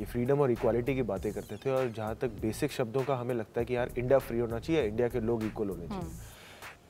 ये 0.00 0.04
freedom 0.04 0.40
और 0.40 0.50
equality 0.50 0.94
की 0.94 1.02
बातें 1.02 1.32
करते 1.32 1.56
थे 1.56 1.70
और 1.70 1.90
जहाँ 1.96 2.16
तक 2.16 2.28
basic 2.40 2.72
शब्दों 2.72 3.02
का 3.04 3.16
हमें 3.16 3.34
लगता 3.34 3.60
है 3.60 3.64
कि 3.66 3.76
यार 3.76 3.90
इंडिया 3.98 4.18
फ्री 4.18 4.38
होना 4.38 4.58
चाहिए 4.58 4.86
इंडिया 4.88 5.08
के 5.08 5.20
लोग 5.20 5.44
इक्वल 5.44 5.68
होने 5.68 5.88
चाहिए। 5.88 6.10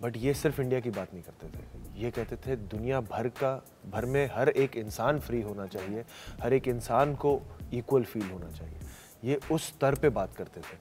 बट 0.02 0.16
ये 0.16 0.34
सिर्फ़ 0.34 0.60
इंडिया 0.60 0.80
की 0.80 0.90
बात 0.90 1.14
नहीं 1.14 1.22
करते 1.22 1.46
थे। 1.48 2.00
ये 2.00 2.10
कहते 2.10 2.36
थे 2.36 2.56
दुनिया 2.56 3.00
भर 3.00 3.28
का 3.28 3.54
भर 3.90 4.04
में 4.04 4.31
हर 4.34 4.48
एक 4.48 4.76
इंसान 4.76 5.19
फ्री 5.20 5.42
होना 5.42 5.66
चाहिए 5.66 6.04
हर 6.43 6.53
एक 6.53 6.69
इंसान 6.69 7.14
को 7.14 7.41
इक्वल 7.72 8.05
फील 8.05 8.31
होना 8.31 8.50
चाहिए। 8.50 8.79
ये 9.24 9.41
उस 9.53 9.67
स्तर 9.69 9.94
पे 9.94 10.08
बात 10.08 10.36
करते 10.36 10.60
थे। 10.60 10.76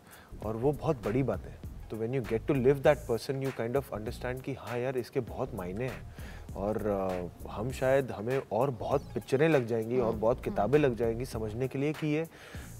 और 0.46 0.58
वो 0.58 0.72
बहुत 0.72 1.04
बड़ी 1.06 1.24
बात 1.24 1.46
है। 1.46 1.57
तो 1.92 1.98
when 1.98 2.16
you 2.16 2.22
get 2.22 2.46
to 2.48 2.54
live 2.54 2.80
that 2.80 2.98
person 2.98 3.44
you 3.44 3.52
kind 3.58 3.78
of 3.78 3.96
understand 3.96 4.42
कि 4.42 4.54
हाँ 4.54 4.80
यार 4.80 4.98
इसके 4.98 5.20
बहुत 5.20 5.56
मायने 5.56 5.86
हैं। 5.86 6.16
और 6.56 6.88
अ, 6.88 7.50
हम 7.50 7.72
शायद 7.72 8.12
हमें 8.12 8.42
और 8.52 8.72
बहुत 8.72 9.02
पिक्चरें 9.02 9.50
लग 9.50 9.66
जाएँगी 9.68 10.00
और 10.00 10.14
बहुत 10.14 10.44
किताबें 10.44 10.80
लग 10.80 10.96
जाएँगी 10.96 11.26
समझने 11.26 11.68
के 11.68 11.80
लिए 11.80 11.94
कि 11.94 12.08
ये 12.08 12.28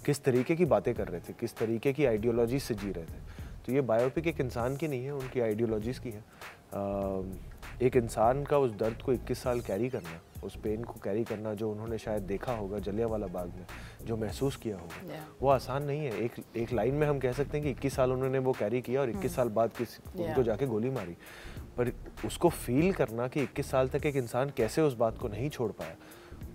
किस 0.06 0.24
तरीके 0.24 0.56
की 0.56 0.66
बातें 0.66 0.96
कर 0.96 1.08
रहे 1.08 1.22
थे 1.22 1.34
किस 1.34 1.58
तरीके 1.58 1.94
की 1.94 2.06
आइडियोलॉजी 2.06 2.60
से 2.60 2.74
जी 2.74 2.92
रहे 2.92 3.06
थे। 3.06 3.48
तो 3.66 3.72
ये 3.72 3.82
बायोपिक 3.82 4.28
एक 4.28 4.40
इंसान 4.40 4.78
की 4.78 4.88
नहीं 4.88 5.06
है 5.06 5.12
उनकी 5.12 5.40
आइडियोलॉजीज़ 5.40 6.02
की 6.02 6.10
है। 6.10 6.24
अ, 6.74 7.24
एक 7.82 7.96
इंसान 7.96 8.44
का 8.44 8.58
उस 8.58 8.72
दर्द 8.72 9.02
को 9.02 9.14
21 9.14 9.44
साल 9.44 9.62
कैरी 9.62 9.90
करना। 9.90 10.22
उस 10.44 10.56
पेन 10.56 10.84
को 10.84 10.94
कैरी 11.04 11.24
करना 11.24 11.54
जो 11.54 11.72
उन्होंने 11.72 11.98
शायद 11.98 12.24
देखा 12.24 12.54
होगा 12.54 12.80
जलियांवाला 12.80 13.28
बाग 13.28 13.48
में 13.48 13.66
जो 14.06 14.18
महसूस 14.18 14.56
किया 14.56 14.78
होगा 14.78 15.02
Yeah. 15.08 15.42
वो 15.42 15.50
आसान 15.50 15.84
नहीं 15.84 16.06
है। 16.06 16.20
एक 16.22 16.32
एक 16.58 16.74
लाइन 16.74 16.96
में 16.96 17.08
हम 17.08 17.20
कह 17.20 17.32
सकते 17.32 17.58
हैं 17.58 17.66
कि 17.66 17.74
21 17.74 17.96
साल 17.96 18.12
उन्होंने 18.12 18.40
वो 18.40 18.52
कैरी 18.52 18.82
किया 18.82 19.02
और 19.02 19.10
21 19.10 19.36
साल 19.36 19.50
बाद 19.50 19.72
किस 19.78 19.98
उनको 20.20 20.44
जाके 20.44 20.66
गोली 20.66 20.90
मारी। 20.90 21.18
पर 21.78 21.92
उसको 22.26 22.50
फील 22.50 22.94
करना 22.94 23.28
कि 23.28 23.42
21 23.42 23.72
साल 23.72 23.88
तक 23.88 24.06
एक 24.06 24.16
इंसान 24.16 24.50
कैसे 24.58 24.82
उस 24.82 24.94
बात 24.98 25.18
को 25.18 25.28
नहीं 25.28 25.50
छोड़ 25.50 25.72
पाया 25.72 25.96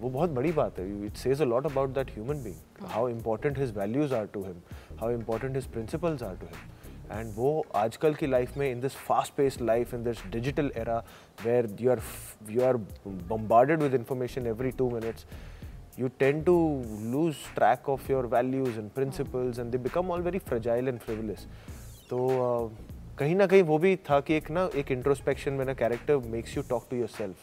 वो 0.00 0.10
बहुत 0.10 0.30
बड़ी 0.30 0.52
बात 0.52 0.78
है। 0.78 1.06
It 1.06 1.16
says 1.16 1.42
a 1.42 1.44
lot 1.44 1.66
about 1.66 1.90
that 1.94 2.10
human 2.10 2.42
being 2.44 2.86
how 2.86 3.08
important 3.08 3.58
his 3.58 3.76
values 3.78 4.14
are 4.14 4.26
to 4.26 4.42
him 4.42 4.62
how 4.98 5.10
important 5.10 5.56
his 5.56 5.66
principles 5.66 6.22
are 6.22 6.36
to 6.36 6.46
him 6.46 6.70
and 7.12 7.32
वो 7.36 7.64
आजकल 7.76 8.14
की 8.14 8.26
लाइफ 8.26 8.56
में 8.56 8.70
in 8.70 8.80
this 8.80 8.96
fast 9.08 9.34
paced 9.34 9.60
life 9.60 9.94
in 9.94 10.04
this 10.04 10.26
digital 10.30 10.72
era 10.76 10.98
where 11.44 11.76
you 11.80 11.90
are 11.90 12.00
you 12.50 12.62
are 12.62 12.76
bombarded 13.06 13.82
with 13.82 14.04
information 14.04 14.46
every 14.46 14.70
two 14.70 14.90
minutes 14.90 15.26
you 15.98 16.08
tend 16.20 16.46
to 16.46 16.52
lose 17.14 17.36
track 17.56 17.88
of 17.94 18.08
your 18.08 18.22
values 18.26 18.76
and 18.78 18.94
principles 18.94 19.58
and 19.58 19.72
they 19.72 19.80
become 19.88 20.10
all 20.10 20.22
very 20.28 20.38
fragile 20.38 20.88
and 20.92 21.02
frivolous. 21.02 21.44
तो 22.10 22.18
uh, 22.36 22.92
कहीं 23.18 23.34
ना 23.36 23.46
कहीं 23.46 23.62
वो 23.62 23.78
भी 23.78 23.94
था 24.10 24.20
कि 24.20 24.34
एक 24.34 24.50
ना 24.50 24.68
एक 24.76 24.92
इंट्रोस्पेक्शन 24.92 25.52
में 25.52 25.64
ना 25.64 25.74
character 25.74 26.16
makes 26.30 26.56
you 26.56 26.62
talk 26.62 26.86
to 26.90 26.96
yourself 27.08 27.36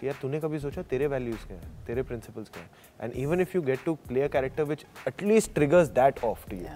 कि 0.00 0.06
यार 0.06 0.16
तूने 0.22 0.40
कभी 0.40 0.58
सोचा 0.58 0.82
तेरे 0.90 1.06
वैल्यूज़ 1.06 1.46
क्या 1.46 1.56
है 1.56 1.84
तेरे 1.86 2.02
प्रिंसिपल्स 2.02 2.48
क्या 2.48 2.62
है? 2.62 2.70
And 3.00 3.12
even 3.22 3.40
if 3.40 3.50
you 3.54 3.62
get 3.62 3.84
to 3.84 3.94
play 4.08 4.22
a 4.22 4.28
character 4.28 4.64
which 4.64 4.84
at least 5.08 5.54
triggers 5.54 5.88
that 6.00 6.24
off 6.24 6.48
to 6.50 6.56
you 6.56 6.66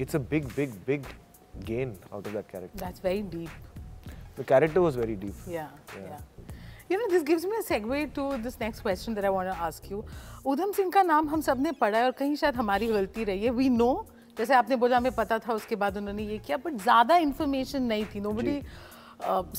it's 0.00 0.16
a 0.16 0.18
big 0.18 0.46
big 0.56 0.70
big 0.70 0.78
big 0.86 1.21
gain 1.60 1.96
out 2.12 2.26
of 2.26 2.32
that 2.32 2.48
character 2.48 2.78
That's 2.78 3.00
very 3.00 3.22
deep. 3.22 3.50
the 4.36 4.44
character 4.44 4.80
was 4.80 4.96
very 4.96 5.16
deep 5.16 5.34
Yeah, 5.46 5.68
Yeah. 5.94 6.06
yeah. 6.10 6.20
You 6.90 6.98
know, 6.98 7.08
this 7.08 7.22
gives 7.22 7.44
me 7.46 7.56
a 7.58 7.62
segue 7.62 8.12
to 8.14 8.42
this 8.42 8.58
next 8.60 8.80
question 8.80 9.14
that 9.14 9.24
I 9.24 9.30
want 9.30 9.48
to 9.48 9.56
ask 9.66 9.88
you. 9.90 10.02
Udham 10.46 10.72
Singh 10.72 10.90
का 10.90 11.02
नाम 11.02 11.28
हम 11.28 11.40
सबने 11.40 11.72
पढ़ा 11.80 11.98
है 11.98 12.04
और 12.04 12.10
कहीं 12.18 12.34
शायद 12.36 12.56
हमारी 12.56 12.86
गलती 12.86 13.24
रही 13.24 13.44
है 13.44 13.50
वी 13.50 13.68
नो 13.68 13.90
जैसे 14.38 14.54
आपने 14.54 14.76
बोला 14.76 14.96
हमें 14.96 15.12
पता 15.14 15.38
था 15.38 15.52
उसके 15.54 15.76
बाद 15.76 15.96
उन्होंने 15.96 16.22
ये 16.24 16.38
किया 16.46 16.56
बट 16.64 16.76
ज़्यादा 16.82 17.16
इन्फॉर्मेशन 17.26 17.82
नहीं 17.92 18.04
थी 18.14 18.20
nobody 18.32 18.60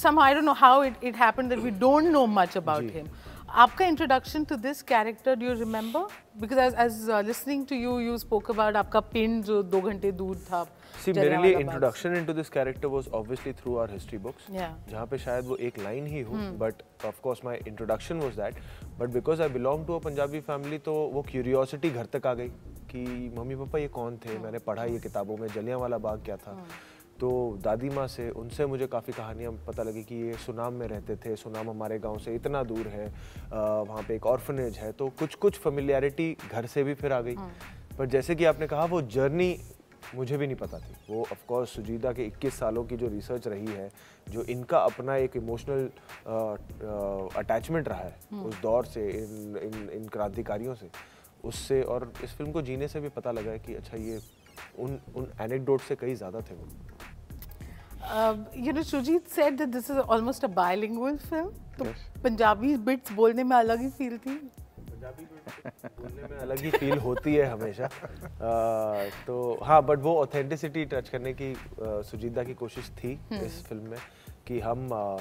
some 0.02 0.20
I 0.20 0.34
don't 0.34 0.46
know 0.46 0.54
how 0.62 0.84
it 0.84 1.04
it 1.04 1.16
happened 1.16 1.50
that 1.50 1.60
we 1.60 1.72
don't 1.86 2.12
know 2.12 2.26
much 2.38 2.58
about 2.58 2.92
him 2.96 3.08
आपका 3.54 3.86
introduction 3.86 4.44
to 4.50 4.56
this 4.58 4.82
character 4.82 5.36
do 5.36 5.46
you 5.46 5.54
remember 5.54 6.06
because 6.42 6.60
as 6.60 6.76
as 6.82 7.10
listening 7.26 7.66
to 7.68 7.76
you 7.76 7.98
you 8.00 8.18
spoke 8.18 8.50
about 8.52 8.76
आपका 8.76 9.00
पिंड 9.10 9.44
जो 9.46 9.62
दो 9.64 9.82
घंटे 9.82 10.12
दूर 10.12 10.38
था 10.48 10.64
See, 11.04 11.16
मेरे 11.18 11.38
लिए 11.42 11.54
से। 11.54 11.60
Introduction 11.62 12.16
into 12.16 12.34
this 12.34 12.50
character 12.50 12.88
was 12.88 13.08
obviously 13.14 13.54
through 13.54 13.76
our 13.76 13.92
history 13.92 14.18
books. 14.18 14.46
जहाँ 14.52 15.06
पे 15.08 15.18
शायद 15.18 15.46
वो 15.46 15.56
एक 15.68 15.80
लाइन 15.80 16.08
ही 16.08 16.22
हो 16.22 16.38
but 16.60 16.82
of 17.06 17.20
course 17.24 17.40
my 17.46 17.60
introduction 17.68 18.20
was 18.20 18.40
that 18.40 18.56
but 19.00 19.10
because 19.10 19.42
I 19.42 19.50
belong 19.50 19.86
to 19.88 19.96
a 19.96 20.00
Punjabi 20.06 20.40
family 20.50 20.78
तो 20.88 20.94
वो 21.14 21.22
क्यूरियोसिटी 21.30 21.90
घर 21.90 22.06
तक 22.14 22.28
आ 22.28 22.34
गई 22.34 22.50
कि 22.94 23.32
मम्मी 23.38 23.56
पापा 23.56 23.80
ये 23.80 23.88
कौन 24.00 24.18
थे? 24.26 24.38
मैंने 24.40 24.60
पढ़ा 24.68 24.84
ये 24.86 25.00
किताबों 25.00 25.38
में 25.38 25.48
जलियांवाला 25.56 25.98
बाग 26.08 26.26
क्या 26.26 26.38
था? 26.38 26.58
तो 27.24 27.58
दादी 27.64 27.90
माँ 27.90 28.06
से 28.08 28.30
उनसे 28.32 28.66
मुझे 28.66 28.88
काफ़ी 28.88 29.14
कहानियाँ 29.14 29.52
पता 29.68 29.84
लगी 29.84 30.02
कि 30.04 30.16
ये 30.16 30.34
सुनाम 30.46 30.74
में 30.74 30.88
रहते 30.88 31.16
थे 31.16 31.36
सुनाम 31.36 31.70
हमारे 31.70 32.00
गाँव 32.00 32.18
से 32.20 32.34
इतना 32.36 32.64
दूर 32.64 32.88
है 32.88 33.06
वहाँ 33.52 34.02
पे 34.08 34.16
एक 34.16 34.26
ऑर्फनेज 34.26 34.78
है 34.78 34.92
तो 34.92 35.08
कुछ 35.20 35.36
कुछ 35.36 35.58
फेमिलियरिटी 35.58 36.36
घर 36.52 36.66
से 36.66 36.84
भी 36.84 36.94
फिर 36.94 37.14
आ 37.14 37.22
गई। 37.22 37.36
पर 37.98 38.06
जैसे 38.08 38.36
कि 38.36 38.46
आपने 38.46 38.68
कहा 38.68 38.86
वो 38.86 39.02
जर्नी 39.16 39.56
मुझे 40.16 40.38
भी 40.38 40.48
नहीं 40.48 40.56
पता 40.58 40.80
थी। 40.80 40.96
वो 41.10 41.22
ऑफ़ 41.22 41.46
कोर्स 41.48 41.70
सुजीदा 41.70 42.12
के 42.14 42.28
21 42.28 42.60
सालों 42.60 42.84
की 42.86 42.98
जो 42.98 43.08
रिसर्च 43.08 43.48
रही 43.48 43.68
है 43.68 43.90
जो 44.28 44.44
इनका 44.46 44.80
अपना 44.82 45.16
एक 45.16 45.38
इमोशनल 45.38 45.90
अटैचमेंट 47.38 47.88
रहा 47.88 48.00
है 48.00 48.44
उस 48.44 48.62
दौर 48.62 48.86
से 48.86 49.10
इन 49.14 49.58
इन 49.64 49.90
इन 49.94 50.08
क्रांतिकारियों 50.10 50.76
से 50.76 50.90
उससे 51.46 51.82
और 51.84 52.12
इस 52.24 52.38
फ़िल्म 52.38 52.52
को 52.52 52.62
जीने 52.62 52.88
से 52.88 53.00
भी 53.00 53.10
पता 53.16 53.32
लगा 53.32 53.52
है 53.52 53.60
कि 53.60 53.76
अच्छा 53.76 53.98
ये 53.98 54.20
उन 54.80 55.00
उन 55.16 55.28
एनेक्डोट 55.42 55.82
से 55.82 55.96
कई 55.96 56.14
ज़्यादा 56.16 56.40
थे 56.42 56.56
वो। 56.56 56.68
Um, 58.12 58.46
you 58.54 58.74
know, 58.74 58.82
Shujit 58.82 59.28
said 59.30 59.58
that 59.58 59.72
this 59.72 59.90
is 59.90 59.98
almost 59.98 60.44
a 60.44 60.48
bilingual 60.48 61.18
film. 61.30 61.52
तो 61.78 61.86
पंजाबी 62.24 62.76
बिट्स 62.88 63.12
बोलने 63.18 63.44
में 63.44 63.56
अलग 63.58 63.80
ही 63.82 63.90
फील 63.98 64.18
थी। 64.26 64.34
बोलने 66.00 66.28
में 66.32 66.38
अलग 66.40 66.60
ही 66.64 66.70
फील 66.72 66.98
होती 67.06 67.34
है 67.36 67.46
हमेशा। 67.52 67.86
अ, 67.86 69.10
तो 69.28 69.58
हाँ 69.64 69.82
बट 69.86 70.00
वो 70.04 70.16
ऑथेंटिसिटी 70.22 70.86
टच 70.94 71.10
करने 71.10 71.34
की 71.34 71.52
अ, 71.54 72.02
सुजीदा 72.12 72.44
की 72.44 72.54
कोशिश 72.62 72.90
थी 73.00 73.20
इस 73.46 73.64
फ़िल्म 73.70 73.90
में 73.90 73.98
कि 74.48 74.60
हम 74.60 74.88
अ, 74.92 75.18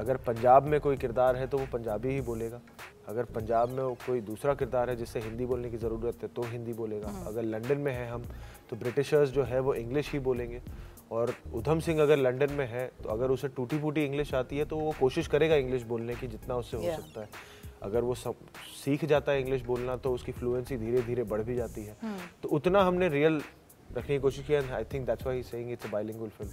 अगर 0.00 0.16
पंजाब 0.26 0.66
में 0.72 0.78
कोई 0.80 0.96
किरदार 0.96 1.36
है 1.36 1.46
तो 1.46 1.58
वो 1.58 1.66
पंजाबी 1.72 2.08
ही 2.14 2.20
बोलेगा। 2.32 2.60
अगर 3.08 3.24
पंजाब 3.36 3.70
में 3.70 3.94
कोई 4.06 4.20
दूसरा 4.20 4.54
किरदार 4.54 4.90
है 4.90 4.96
जिससे 4.96 5.20
हिंदी 5.20 5.46
बोलने 5.46 5.70
की 5.70 5.76
ज़रूरत 5.76 6.22
है 6.22 6.28
तो 6.36 6.42
हिंदी 6.50 6.72
बोलेगा। 6.72 7.08
अगर 7.28 7.42
लंदन 7.42 7.78
में 7.86 7.92
है 7.92 8.08
हम 8.10 8.24
तो 8.70 8.76
ब्रिटिशर्स 8.76 9.30
जो 9.30 9.44
है 9.44 9.60
वो 9.60 9.74
इंग्लिश 9.74 10.12
ही 10.12 10.18
बोलेंगे। 10.28 10.60
और 11.10 11.34
उधम 11.54 11.80
सिंह 11.80 12.02
अगर 12.02 12.16
लंदन 12.16 12.52
में 12.52 12.66
है 12.68 12.86
तो 13.02 13.08
अगर 13.08 13.30
उसे 13.30 13.48
टूटी 13.48 13.78
फूटी 13.78 14.04
इंग्लिश 14.04 14.34
आती 14.34 14.58
है 14.58 14.64
तो 14.64 14.76
वो 14.76 14.94
कोशिश 15.00 15.26
करेगा 15.26 15.54
इंग्लिश 15.54 15.82
बोलने 15.82 16.14
की 16.14 16.26
जितना 16.26 16.56
उससे 16.56 16.76
हो 16.76 16.82
Yeah. 16.82 16.96
सकता 16.96 17.20
है। 17.20 17.28
अगर 17.82 18.00
वो 18.00 18.14
सब 18.14 18.34
सीख 18.84 19.04
जाता 19.04 19.32
है 19.32 19.40
इंग्लिश 19.40 19.62
बोलना 19.62 19.96
तो 19.96 20.12
उसकी 20.12 20.32
फ्लुएंसी 20.32 20.76
धीरे 20.76 21.02
धीरे 21.02 21.22
बढ़ 21.24 21.40
भी 21.40 21.54
जाती 21.54 21.84
है। 21.84 21.96
तो 22.42 22.48
उतना 22.48 22.82
हमने 22.82 23.08
रियल 23.08 23.40
रखने 23.92 24.16
की 24.16 24.18
कोशिश 24.18 24.46
की 24.46 24.54
I 24.54 24.84
think 24.84 25.06
that's 25.06 25.22
why 25.22 25.36
he 25.36 25.42
saying 25.42 25.72
it's 25.72 25.86
a 25.86 25.88
bilingual 25.90 26.30
film 26.30 26.50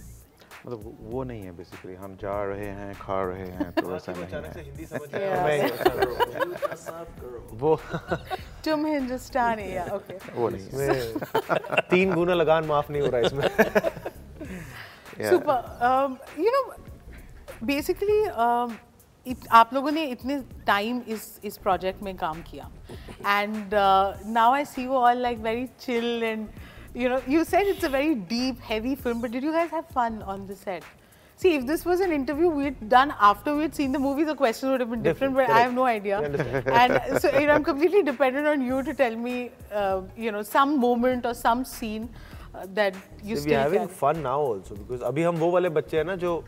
मतलब 0.66 0.96
वो- 1.10 1.26
नहीं 1.26 1.42
है 1.42 1.50
बेसिकली 1.56 1.94
हम 1.94 2.16
जा 2.16 2.42
रहे 2.44 2.66
हैं 2.66 2.94
खा 2.94 3.22
रहे 3.24 3.46
हैं 3.48 3.72
तो 3.72 3.86
वैसा 3.92 4.12
नहीं 4.12 4.26
है. 4.26 5.68
वो 7.62 7.74
तुम 8.64 8.86
हिंदुस्तानी 8.86 9.68
या 9.76 9.84
ओके 9.94 10.16
वो 10.34 10.48
नहीं 10.48 10.66
तीन 11.90 12.12
गुना 12.14 12.34
लगान 12.34 12.64
माफ़ 12.64 12.92
नहीं 12.92 13.02
हो 13.02 13.08
रहा 13.08 13.20
इसमें। 13.20 13.48
Yeah. 15.19 15.29
Super 15.29 16.41
you 16.43 16.51
know 16.51 16.61
basically 17.65 18.19
आप 19.59 19.73
लोगों 19.73 19.91
ने 19.91 20.03
इतने 20.11 20.37
टाइम 20.67 21.01
इस 21.15 21.39
इस 21.49 21.57
प्रोजेक्ट 21.65 22.01
में 22.03 22.15
काम 22.17 22.41
किया 22.49 22.69
and 23.41 23.73
now 24.33 24.53
I 24.53 24.65
see 24.65 24.83
you 24.83 24.93
all 24.95 25.21
like 25.21 25.39
very 25.49 25.65
chill 25.85 26.23
and 26.23 26.47
you 27.01 27.07
know 27.11 27.15
you 27.33 27.43
said 27.51 27.69
it's 27.69 27.85
a 27.87 27.89
very 27.93 28.11
deep 28.31 28.59
heavy 28.65 28.91
film 29.05 29.21
but 29.21 29.31
did 29.35 29.45
you 29.45 29.51
guys 29.53 29.71
have 29.75 29.85
fun 29.93 30.17
on 30.33 30.41
the 30.49 30.57
set 30.57 30.83
see 31.43 31.53
if 31.59 31.63
this 31.69 31.85
was 31.91 32.03
an 32.07 32.11
interview 32.17 32.49
we'd 32.57 32.83
done 32.91 33.13
after 33.29 33.55
we'd 33.61 33.79
seen 33.79 33.95
the 33.97 34.01
movie 34.03 34.25
the 34.27 34.35
questions 34.41 34.69
would 34.73 34.83
have 34.85 34.91
been 34.91 35.01
different, 35.07 35.39
Different, 35.39 35.49
but 35.53 35.55
i 35.55 35.63
have 35.63 35.73
no 35.77 35.85
correct. 35.87 36.03
idea 36.03 36.19
We 36.19 36.27
understand. 36.27 36.69
and 36.81 37.21
so 37.23 37.31
you 37.37 37.47
know 37.47 37.55
i'm 37.55 37.65
completely 37.69 38.03
dependent 38.11 38.51
on 38.51 38.61
you 38.67 38.83
to 38.91 38.93
tell 39.01 39.15
me 39.23 39.33
uh, 39.81 40.01
you 40.25 40.35
know 40.35 40.43
some 40.51 40.77
moment 40.85 41.25
or 41.25 41.33
some 41.41 41.65
scene 41.71 42.05
uh, 42.11 42.36
that 42.54 42.94
you 43.24 43.34
we 43.34 43.40
still 43.40 43.52
having 43.52 43.84
carry. 43.84 43.96
Fun 44.00 44.20
now 44.20 44.52
also 44.52 44.74
because 44.74 45.02
अभी 45.02 45.22
हम 45.22 45.36
वो 45.36 45.50
वाले 45.50 45.68
बच्चे 45.78 45.96
हैं 45.96 46.04
ना 46.04 46.16
जो 46.16 46.42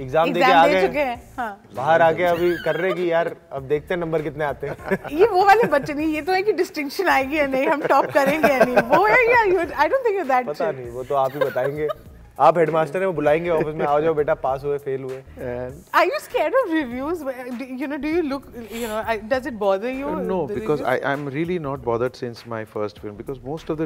exam 0.00 0.32
दे 0.32 0.40
के 0.40 0.52
आ 0.52 0.66
गए 0.66 1.02
हैं 1.02 1.48
बाहर 1.76 2.02
आके 2.02 2.24
अभी 2.24 2.54
कर 2.64 2.76
रहे 2.76 2.92
कि 2.92 3.10
यार 3.10 3.34
अब 3.52 3.68
देखते 3.68 3.94
हैं 3.94 4.00
नंबर 4.00 4.22
कितने 4.22 4.44
आते 4.44 4.66
हैं 4.66 4.98
ये 5.18 5.26
वो 5.34 5.44
वाले 5.46 5.68
बच्चे 5.74 5.94
नहीं 5.94 6.14
ये 6.14 6.22
तो 6.22 6.32
है 6.32 6.42
कि 6.42 6.52
डिस्टिंक्शन 6.62 7.08
आएगी 7.08 7.38
या 7.38 7.46
नहीं 7.46 7.66
हम 7.66 7.82
टॉप 7.92 8.06
करेंगे 8.14 8.52
या 8.52 8.64
नहीं 8.64 8.76
वो 8.96 9.04
है 9.06 9.20
या 9.30 9.42
you 9.44 9.58
I 9.58 9.88
don't 9.88 10.06
think 10.06 10.16
you 10.18 10.24
that 10.24 10.46
पता 10.46 10.70
नहीं 10.70 10.90
वो 10.90 11.04
तो 11.04 11.14
आप 11.14 11.32
ही 11.34 11.40
बताएँगे 11.44 11.88
आप 12.40 12.58
हेडमास्टर 12.58 12.98
हैं 12.98 13.06
वो 13.06 13.12
बुलाएँगे 13.12 13.50
ऑफ़िस 13.50 13.74
में 13.74 13.84
आओ 13.86 14.00
जाओ 14.00 14.14
बेटा 14.14 14.34
पास 14.46 14.64
हुए 14.64 14.78
फेल 14.86 15.02
हुए 15.02 15.18
Are 15.98 16.04
you 16.06 16.18
scared 16.22 16.56
of 16.60 16.72
reviews? 16.76 17.20
Do, 17.60 17.64
you 17.82 17.88
know, 17.92 17.98
do 18.06 18.08
you 18.08 18.22
look, 18.22 18.48
you 18.72 18.88
know, 18.88 19.02
I, 19.12 19.18
does 19.18 19.46
it 19.46 19.58
bother 19.60 19.92
you? 19.98 20.08
Uh, 20.08 20.22
no, 20.32 20.46
the 20.48 20.54
because 20.54 20.80
reviews? 20.80 21.04
I, 21.04 21.12
I'm 21.12 21.26
really 21.36 21.58
not 21.68 21.84
bothered 21.84 22.16
since 22.16 22.44
my 22.54 22.64
first 22.64 22.98
film 23.04 23.14
because 23.14 23.40
most 23.52 23.70
of 23.70 23.78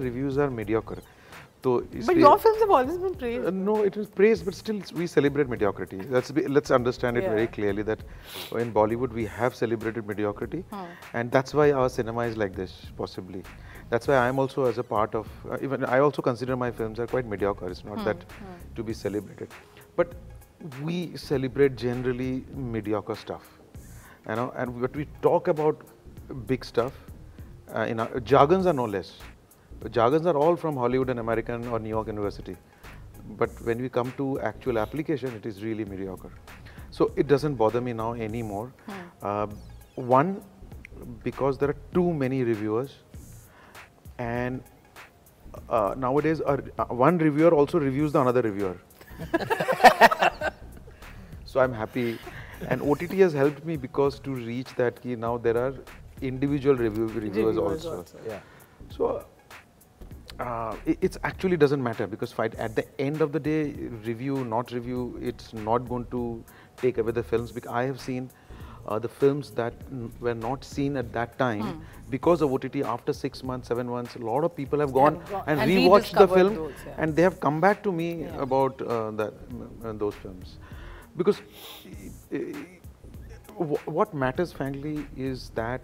So 1.63 1.85
but 2.07 2.17
your 2.17 2.39
films 2.39 2.61
have 2.61 2.71
always 2.71 2.99
been 2.99 3.15
praised. 3.15 3.45
Uh, 3.45 3.51
no, 3.51 3.83
it 3.83 3.97
is 3.97 4.07
praised, 4.07 4.45
but 4.45 4.55
still 4.55 4.81
we 4.95 5.09
celebrate 5.09 5.49
mediocrity. 5.49 5.99
Let's 6.09 6.31
be, 6.31 6.47
let's 6.47 6.71
understand 6.71 7.17
it 7.17 7.25
yeah. 7.25 7.31
very 7.31 7.47
clearly 7.49 7.83
that 7.83 8.01
in 8.53 8.73
Bollywood 8.73 9.13
we 9.13 9.27
have 9.27 9.57
celebrated 9.57 10.07
mediocrity, 10.07 10.65
hmm. 10.71 10.85
and 11.15 11.33
that's 11.33 11.55
why 11.55 11.73
our 11.73 11.89
cinema 11.89 12.21
is 12.21 12.37
like 12.37 12.55
this, 12.55 12.87
possibly. 12.97 13.43
That's 13.91 14.07
why 14.07 14.19
I'm 14.19 14.39
also 14.39 14.67
as 14.67 14.79
a 14.79 14.85
part 14.85 15.17
of 15.17 15.27
uh, 15.51 15.59
even 15.61 15.85
I 15.85 15.99
also 15.99 16.23
consider 16.23 16.57
my 16.57 16.71
films 16.71 17.01
are 17.01 17.09
quite 17.09 17.27
mediocre. 17.27 17.69
It's 17.69 17.85
not 17.85 17.99
hmm. 17.99 18.05
that 18.05 18.23
hmm. 18.23 18.75
to 18.77 18.85
be 18.85 18.93
celebrated, 18.93 19.49
but 19.97 20.15
we 20.83 21.17
celebrate 21.17 21.75
generally 21.75 22.45
mediocre 22.55 23.17
stuff, 23.17 23.59
you 24.29 24.37
know, 24.37 24.53
and 24.57 24.81
but 24.81 24.95
we 24.95 25.09
talk 25.23 25.49
about 25.49 25.83
big 26.47 26.65
stuff. 26.65 26.93
Uh, 27.75 27.81
in 27.81 28.01
our, 28.01 28.21
jargons 28.21 28.65
are 28.67 28.73
no 28.73 28.85
less. 28.85 29.19
Jargons 29.91 30.27
are 30.27 30.37
all 30.37 30.57
from 30.57 30.77
Hollywood 30.77 31.11
and 31.11 31.21
American 31.21 31.69
or 31.69 31.79
New 31.79 31.89
York 31.89 32.09
University. 32.09 32.57
But 33.37 33.51
when 33.63 33.81
we 33.81 33.89
come 33.89 34.13
to 34.17 34.41
actual 34.41 34.79
application, 34.79 35.35
it 35.35 35.47
is 35.47 35.63
really 35.63 35.85
mediocre. 35.85 36.31
So 36.91 37.13
it 37.17 37.29
doesn't 37.29 37.55
bother 37.55 37.81
me 37.81 37.93
now 37.93 38.15
anymore. 38.15 38.73
Uh, 39.23 39.47
one, 39.95 40.43
because 41.23 41.59
there 41.59 41.69
are 41.71 41.77
too 41.93 42.13
many 42.13 42.43
reviewers, 42.43 42.95
and 44.19 44.63
uh, 45.69 45.95
nowadays 45.97 46.41
uh, 46.41 46.57
one 46.87 47.19
reviewer 47.19 47.53
also 47.55 47.79
reviews 47.79 48.13
the 48.13 48.21
another 48.21 48.43
reviewer. 48.43 48.77
so 51.45 51.61
I'm 51.61 51.73
happy, 51.73 52.19
and 52.69 52.83
OTT 52.83 53.13
has 53.19 53.33
helped 53.33 53.65
me 53.65 53.77
because 53.77 54.19
to 54.21 54.35
reach 54.35 54.75
that 54.77 55.01
key 55.03 55.15
now 55.15 55.37
there 55.39 55.57
are 55.57 55.75
individual 56.23 56.75
review 56.75 57.07
reviewers, 57.07 57.57
Reviewers 57.57 57.87
also. 57.87 57.99
also. 57.99 58.19
Yeah. 58.27 58.41
So 58.91 59.25
uh, 60.39 60.77
it 60.87 60.99
it's 61.01 61.19
actually 61.25 61.57
doesn't 61.57 61.83
matter 61.83 62.07
because 62.07 62.33
fight 62.33 62.55
at 62.57 62.75
the 62.77 62.85
end 63.01 63.21
of 63.21 63.33
the 63.33 63.41
day, 63.41 63.73
review 64.11 64.45
not 64.45 64.71
review, 64.73 65.19
it's 65.21 65.53
not 65.53 65.89
going 65.89 66.07
to 66.17 66.45
take 66.77 66.99
away 66.99 67.13
the 67.13 67.23
films. 67.23 67.53
Because 67.53 67.71
I 67.71 67.83
have 67.85 68.01
seen 68.01 68.31
uh, 68.87 68.99
the 68.99 69.09
films 69.09 69.51
that 69.53 69.75
n- 69.91 70.13
were 70.21 70.35
not 70.35 70.65
seen 70.65 70.97
at 70.97 71.13
that 71.13 71.39
time 71.39 71.63
Hmm. 71.63 71.81
because 72.11 72.41
of 72.43 72.53
OTT. 72.53 72.83
After 72.95 73.13
six 73.13 73.43
months, 73.43 73.69
seven 73.69 73.89
months, 73.89 74.17
a 74.17 74.21
lot 74.31 74.45
of 74.45 74.55
people 74.57 74.79
have 74.81 74.93
gone 74.93 75.21
gone 75.31 75.43
and, 75.47 75.61
and 75.61 75.71
rewatched 75.71 76.17
the 76.19 76.29
film, 76.29 76.55
those, 76.55 76.73
yeah. 76.87 76.95
and 76.99 77.17
they 77.17 77.23
have 77.23 77.41
come 77.41 77.61
back 77.61 77.83
to 77.89 77.93
me 77.93 78.09
Yeah. 78.23 78.43
about 78.49 78.81
uh, 78.83 79.11
that 79.23 79.35
uh, 79.85 79.93
those 80.05 80.15
films 80.15 80.59
because. 81.17 81.43
wh- 83.59 83.89
what 83.89 84.15
matters 84.15 84.53
frankly 84.53 85.07
is 85.17 85.51
that 85.55 85.81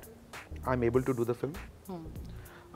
I'm 0.66 0.82
able 0.82 1.02
to 1.02 1.12
do 1.14 1.24
the 1.24 1.34
film. 1.34 1.54
Hmm. 1.86 1.96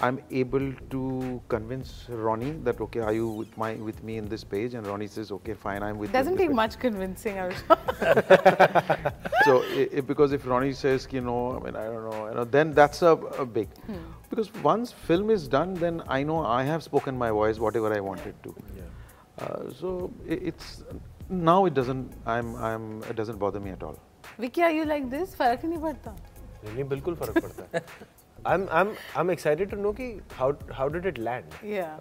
I'm 0.06 0.18
able 0.32 0.64
to 0.92 1.02
convince 1.50 1.90
Ronnie 2.10 2.52
that 2.68 2.80
okay, 2.86 3.02
are 3.10 3.14
you 3.14 3.28
with 3.42 3.58
my 3.64 3.74
with 3.90 4.00
me 4.04 4.16
in 4.22 4.28
this 4.30 4.44
page? 4.54 4.74
And 4.80 4.88
Ronnie 4.92 5.08
says 5.16 5.32
okay, 5.36 5.54
fine, 5.66 5.84
I'm 5.88 6.00
with. 6.00 6.10
you 6.10 6.14
in 6.14 6.20
Doesn't 6.20 6.34
this 6.40 6.42
take 6.42 6.50
page." 6.50 6.56
much 6.62 6.78
convincing, 6.86 7.38
I'm 7.44 7.52
sure. 7.60 7.78
So 9.46 9.54
i- 9.82 9.90
i- 9.98 10.02
because 10.02 10.34
if 10.38 10.48
Ronnie 10.54 10.74
says, 10.82 11.08
you 11.12 11.22
know, 11.22 11.38
I 11.58 11.60
mean, 11.66 11.76
I 11.76 11.86
don't 11.92 12.10
know, 12.10 12.28
you 12.30 12.34
know, 12.40 12.44
then 12.58 12.74
that's 12.80 13.02
a, 13.02 13.14
a 13.44 13.46
big. 13.46 13.68
Hmm. 13.92 14.02
Because 14.30 14.52
once 14.64 14.92
film 14.92 15.30
is 15.30 15.48
done, 15.48 15.74
then 15.76 16.02
I 16.08 16.24
know 16.24 16.40
I 16.46 16.64
have 16.64 16.82
spoken 16.84 17.18
my 17.18 17.30
voice, 17.32 17.60
whatever 17.60 17.94
I 17.94 18.00
wanted 18.00 18.36
to. 18.48 18.56
Uh, 19.40 19.72
so 19.82 20.12
i- 20.30 20.40
it's 20.52 20.84
now 21.30 21.66
it 21.66 21.74
doesn't. 21.74 22.12
I'm 22.26 22.56
I'm 22.72 22.90
it 23.12 23.16
doesn't 23.22 23.40
bother 23.46 23.60
me 23.68 23.72
at 23.78 23.84
all. 23.90 23.98
Vicky 24.40 24.62
are 24.62 24.72
you 24.72 24.84
like 24.90 25.10
this 25.10 25.34
फर्क 25.36 25.60
ही 25.64 25.68
नहीं 25.70 25.80
पड़ता 25.82 26.12
नहीं 26.12 26.74
नहीं 26.74 26.84
बिल्कुल 26.90 27.16
फर्क 27.16 27.42
पड़ता 27.42 27.66
है 27.74 27.82
am 28.47 28.67
I 28.71 29.21
am 29.21 29.31
excited 29.31 29.71
to 29.71 29.77
know 29.77 29.93
कि 29.93 30.11
how 30.33 30.53
how 30.73 30.89
did 30.89 31.07
it 31.07 31.19
land 31.19 31.45
Yeah. 31.45 31.95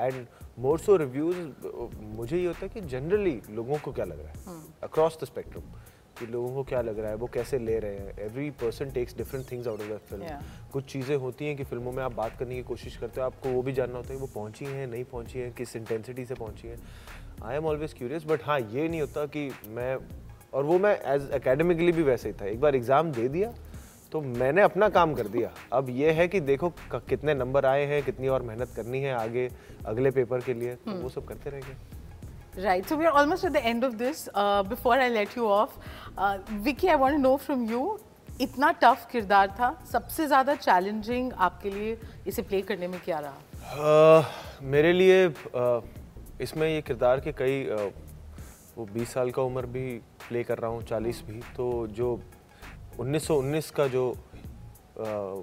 And 0.00 0.26
more 0.58 0.78
so 0.78 0.96
reviews 0.96 1.36
मुझे 2.16 2.38
ये 2.38 2.46
होता 2.46 2.60
है 2.62 2.68
कि 2.68 2.80
जनरली 2.80 3.40
लोगों 3.50 3.78
को 3.78 3.92
क्या 3.92 4.04
लग 4.04 4.20
रहा 4.20 4.32
है? 4.32 4.62
अक्रॉस 4.82 5.18
द 5.22 5.24
स्पेक्ट्रम 5.24 5.62
कि 6.18 6.26
लोगों 6.26 6.54
को 6.54 6.62
क्या 6.64 6.80
लग 6.80 6.98
रहा 6.98 7.10
है? 7.10 7.16
वो 7.16 7.26
कैसे 7.26 7.58
ले 7.58 7.78
रहे 7.78 7.96
हैं? 7.96 8.14
Every 8.18 8.50
person 8.60 8.90
takes 8.90 9.16
different 9.16 9.50
things 9.50 9.66
out 9.68 9.80
of 9.80 9.88
the 9.88 9.98
film. 10.10 10.38
कुछ 10.72 10.84
चीज़ें 10.92 11.16
होती 11.16 11.46
हैं 11.46 11.56
कि 11.56 11.64
फ़िल्मों 11.64 11.92
में 11.92 12.02
आप 12.02 12.14
बात 12.14 12.38
करने 12.38 12.54
की 12.54 12.62
कोशिश 12.62 12.96
करते 12.96 13.20
हो 13.20 13.26
आपको 13.26 13.48
वो 13.48 13.62
भी 13.62 13.72
जानना 13.72 13.96
होता 13.96 14.08
है 14.08 14.14
कि 14.14 14.20
वो 14.20 14.30
पहुँची 14.34 14.64
हैं 14.64 14.86
नहीं 14.86 15.04
पहुँची 15.04 15.38
हैं 15.38 15.52
किस 15.54 15.76
इंटेंसिटी 15.76 16.24
से 16.24 16.34
पहुँची 16.34 16.68
हैं। 16.68 16.78
I 17.44 17.56
am 17.56 17.66
always 17.66 17.94
curious 17.94 18.24
but 18.26 18.44
हाँ 18.44 18.58
ये 18.60 18.88
नहीं 18.88 19.00
होता 19.00 19.26
कि 19.26 19.50
मैं 19.68 19.96
और 20.54 20.64
वो 20.64 20.78
मैं 20.78 20.98
एज 21.14 21.30
एकेडमिकली 21.34 21.92
भी 21.92 22.02
वैसे 22.02 22.28
ही 22.28 22.34
था। 22.40 22.46
एक 22.46 22.60
बार 22.60 22.76
एग्ज़ाम 22.76 23.12
दे 23.12 23.28
दिया 23.28 23.52
तो 24.12 24.20
मैंने 24.20 24.62
अपना 24.62 24.88
काम 24.96 25.14
कर 25.14 25.28
दिया 25.28 25.50
अब 25.76 25.88
ये 25.90 26.10
है 26.18 26.26
कि 26.28 26.40
देखो 26.40 26.68
कितने 26.94 27.34
नंबर 27.34 27.66
आए 27.66 27.84
हैं 27.86 28.02
कितनी 28.02 28.28
और 28.36 28.42
मेहनत 28.50 28.72
करनी 28.76 29.00
है 29.02 29.12
आगे 29.14 29.48
अगले 29.92 30.10
पेपर 30.18 30.40
के 30.40 30.54
लिए 30.54 30.74
तो 30.84 30.92
वो 31.02 31.08
सब 31.18 31.24
करते 31.28 31.50
रहेंगे 31.50 31.76
Right. 32.64 32.86
So 32.90 32.96
we 32.96 33.06
are 33.08 33.10
almost 33.20 33.44
at 33.44 33.52
the 33.54 33.60
end 33.70 33.84
of 33.84 33.96
this. 33.98 34.20
Uh, 34.34 34.62
before 34.68 34.94
I 34.98 35.08
let 35.14 35.34
you 35.36 35.48
off, 35.54 35.72
uh, 36.16 36.38
Vicky, 36.66 36.88
I 36.88 36.94
want 36.96 37.16
to 37.16 37.20
know 37.24 37.32
from 37.46 37.64
you. 37.72 37.80
इतना 38.40 38.70
टफ 38.82 39.06
किरदार 39.12 39.48
था 39.58 39.68
सबसे 39.92 40.26
ज़्यादा 40.26 40.54
चैलेंजिंग 40.54 41.32
आपके 41.48 41.70
लिए 41.70 41.96
इसे 42.28 42.42
प्ले 42.48 42.60
करने 42.70 42.88
में 42.88 42.98
क्या 43.04 43.18
रहा 43.18 44.18
अह, 44.20 44.26
मेरे 44.72 44.92
लिए 44.92 45.24
अह, 45.26 45.82
इसमें 46.42 46.68
ये 46.68 46.80
किरदार 46.88 47.20
के 47.26 47.32
कई 47.38 47.62
अह, 47.76 47.84
वो 48.76 48.86
20 48.96 49.12
साल 49.14 49.30
का 49.38 49.42
उम्र 49.42 49.66
भी 49.76 49.86
प्ले 50.28 50.42
कर 50.44 50.58
रहा 50.58 50.70
हूँ 50.70 50.82
40 50.86 51.22
भी 51.28 51.40
तो 51.56 51.66
जो 52.00 52.14
1919 53.00 53.70
का 53.70 53.86
जो 53.86 54.16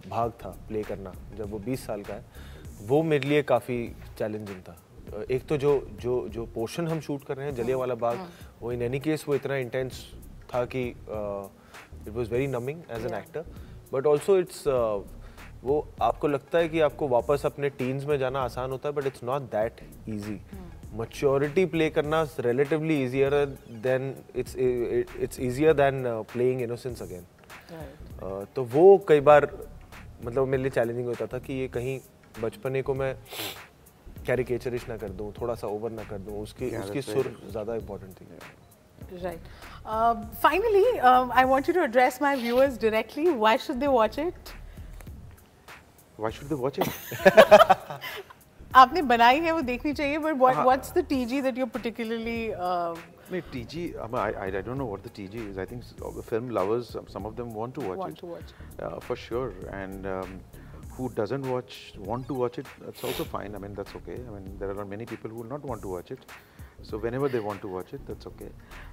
भाग 0.10 0.32
था 0.32 0.50
प्ले 0.68 0.84
करना 0.84 1.14
जब 1.38 1.52
वो 1.52 1.60
20 1.60 1.78
साल 1.78 2.02
का 2.02 2.14
है 2.14 2.26
वो 2.82 3.04
मेरे 3.04 3.30
लिए 3.30 3.44
काफ़ी 3.44 3.96
चैलेंजिंग 4.18 4.62
था। 4.62 4.78
एक 5.32 5.48
तो 5.48 5.58
जो 5.58 5.88
जो 6.02 6.30
जो 6.30 6.46
पोर्शन 6.46 6.88
हम 6.88 7.00
शूट 7.00 7.24
कर 7.24 7.38
रहे 7.38 7.48
हैं 7.48 7.56
जलिया 7.56 7.78
वाला 7.78 7.96
बाग 7.96 8.30
वो 8.62 8.72
इन 8.72 8.82
एनी 8.82 9.00
केस 9.00 9.26
वो 9.28 9.36
इतना 9.36 9.56
इंटेंस 9.56 10.12
था 10.54 10.66
कि 10.66 10.88
it 10.88 12.10
was 12.10 12.30
very 12.30 12.48
numbing 12.48 12.82
as 12.92 13.06
an 13.06 13.14
actor 13.14 13.46
but 13.94 14.06
also 14.06 14.38
it's 14.38 14.64
वो 15.64 15.88
आपको 16.02 16.28
लगता 16.28 16.58
है 16.58 16.70
कि 16.70 16.80
आपको 16.80 17.08
वापस 17.08 17.42
अपने 17.46 17.70
टीन्स 17.70 18.06
में 18.06 18.18
जाना 18.18 18.40
आसान 18.40 18.72
होता 18.72 18.90
है 18.90 18.96
but 18.96 19.06
it's 19.06 19.24
not 19.24 19.42
that 19.42 19.82
easy 20.10 20.42
maturity 20.94 21.66
play 21.66 21.90
करना 21.90 22.28
relatively 22.40 23.08
easier 23.08 23.34
than 23.72 24.16
it's 24.36 24.56
it's 24.58 25.40
uh, 25.40 26.36
playing 26.36 26.70
innocence 26.70 27.02
again 27.02 27.24
Uh, 27.28 27.33
तो 28.56 28.64
वो 28.74 28.98
कई 29.08 29.20
बार 29.30 29.50
मतलब 30.26 30.48
मेरे 30.48 30.64
लिए 30.64 30.72
चैलेंजिंग 30.72 31.08
होता 31.08 31.28
था 31.28 31.40
कि 31.46 31.54
ये 31.54 31.68
कहीं 31.68 32.00
बचपने 32.42 32.82
को 32.82 32.94
मैं 32.94 33.16
कैरिकेचरिश 34.28 34.88
ना 34.90 34.98
कर 34.98 35.10
दूँ 35.20 35.32
थोड़ा 35.42 35.56
सा 35.56 35.68
ओवर 35.68 35.92
ना 35.92 36.04
कर 36.10 36.18
दूँ 36.28 36.42
उसकी 36.42 36.76
उसकी 36.78 37.02
सुर 37.02 37.36
ज़्यादा 37.52 37.76
इम्पोर्टेंट 37.76 38.14
थी 38.22 38.28
Right. 39.22 39.40
Uh, 39.86 40.16
finally, 40.42 41.00
um, 41.00 41.32
I 41.32 41.46
want 41.46 41.68
you 41.68 41.74
to 41.74 41.84
address 41.84 42.20
my 42.22 42.36
viewers 42.36 42.78
directly. 42.78 43.30
Why 43.30 43.58
should 43.58 43.80
they 43.80 43.88
watch 43.88 44.18
it? 44.18 44.54
Why 46.18 46.32
should 46.32 46.50
they 46.50 46.56
watch 46.56 46.80
it? 46.80 46.88
आपने 48.76 49.02
बनाई 49.02 49.40
है 49.40 49.52
वो 49.52 49.62
देखनी 49.62 49.94
चाहिए 49.94 50.18
but 50.20 50.38
what, 50.38 50.66
what's 50.66 50.92
the 50.92 51.04
TG 51.04 51.42
that 51.44 51.58
you're 51.58 51.68
No, 53.32 53.42
TG, 53.52 53.96
I, 54.04 54.08
mean, 54.08 54.16
I, 54.16 54.32
I 54.32 54.46
I 54.60 54.62
don't 54.62 54.78
know 54.78 54.86
what 54.86 55.04
the 55.04 55.10
TG 55.10 55.36
is. 55.52 55.58
I 55.58 55.66
think 55.66 55.84
the 55.98 56.22
film 56.24 56.50
lovers, 56.50 56.96
some- 57.14 57.26
of 57.26 57.36
them 57.36 57.54
want 57.54 57.74
to 57.76 57.82
watch 57.82 57.98
Want 57.98 58.18
it. 58.18 58.20
to 58.20 58.26
watch 58.26 58.50
Uh, 58.82 59.00
for 59.00 59.16
sure. 59.16 59.54
And 59.72 60.06
um, 60.06 60.40
who 60.96 61.10
doesn't 61.10 61.46
watch, 61.50 61.94
want 62.10 62.28
to 62.28 62.34
watch 62.34 62.60
it, 62.60 62.68
that's 62.86 63.04
also 63.04 63.24
fine. 63.24 63.56
I 63.56 63.60
mean, 63.60 63.74
that's 63.74 63.96
okay. 63.96 64.18
I 64.28 64.32
mean, 64.36 64.58
there 64.60 64.78
are 64.78 64.86
many 64.86 65.06
people 65.06 65.30
who 65.32 65.38
will 65.38 65.52
not 65.56 65.64
want 65.72 65.82
to 65.84 65.88
watch 65.88 66.12
it. 66.12 66.20
So 66.84 66.98
whenever 66.98 67.30
they 67.30 67.40
want 67.40 67.62
to 67.62 67.68
watch 67.70 67.94
it, 67.94 68.06
that's 68.06 68.28
okay. 68.28 68.50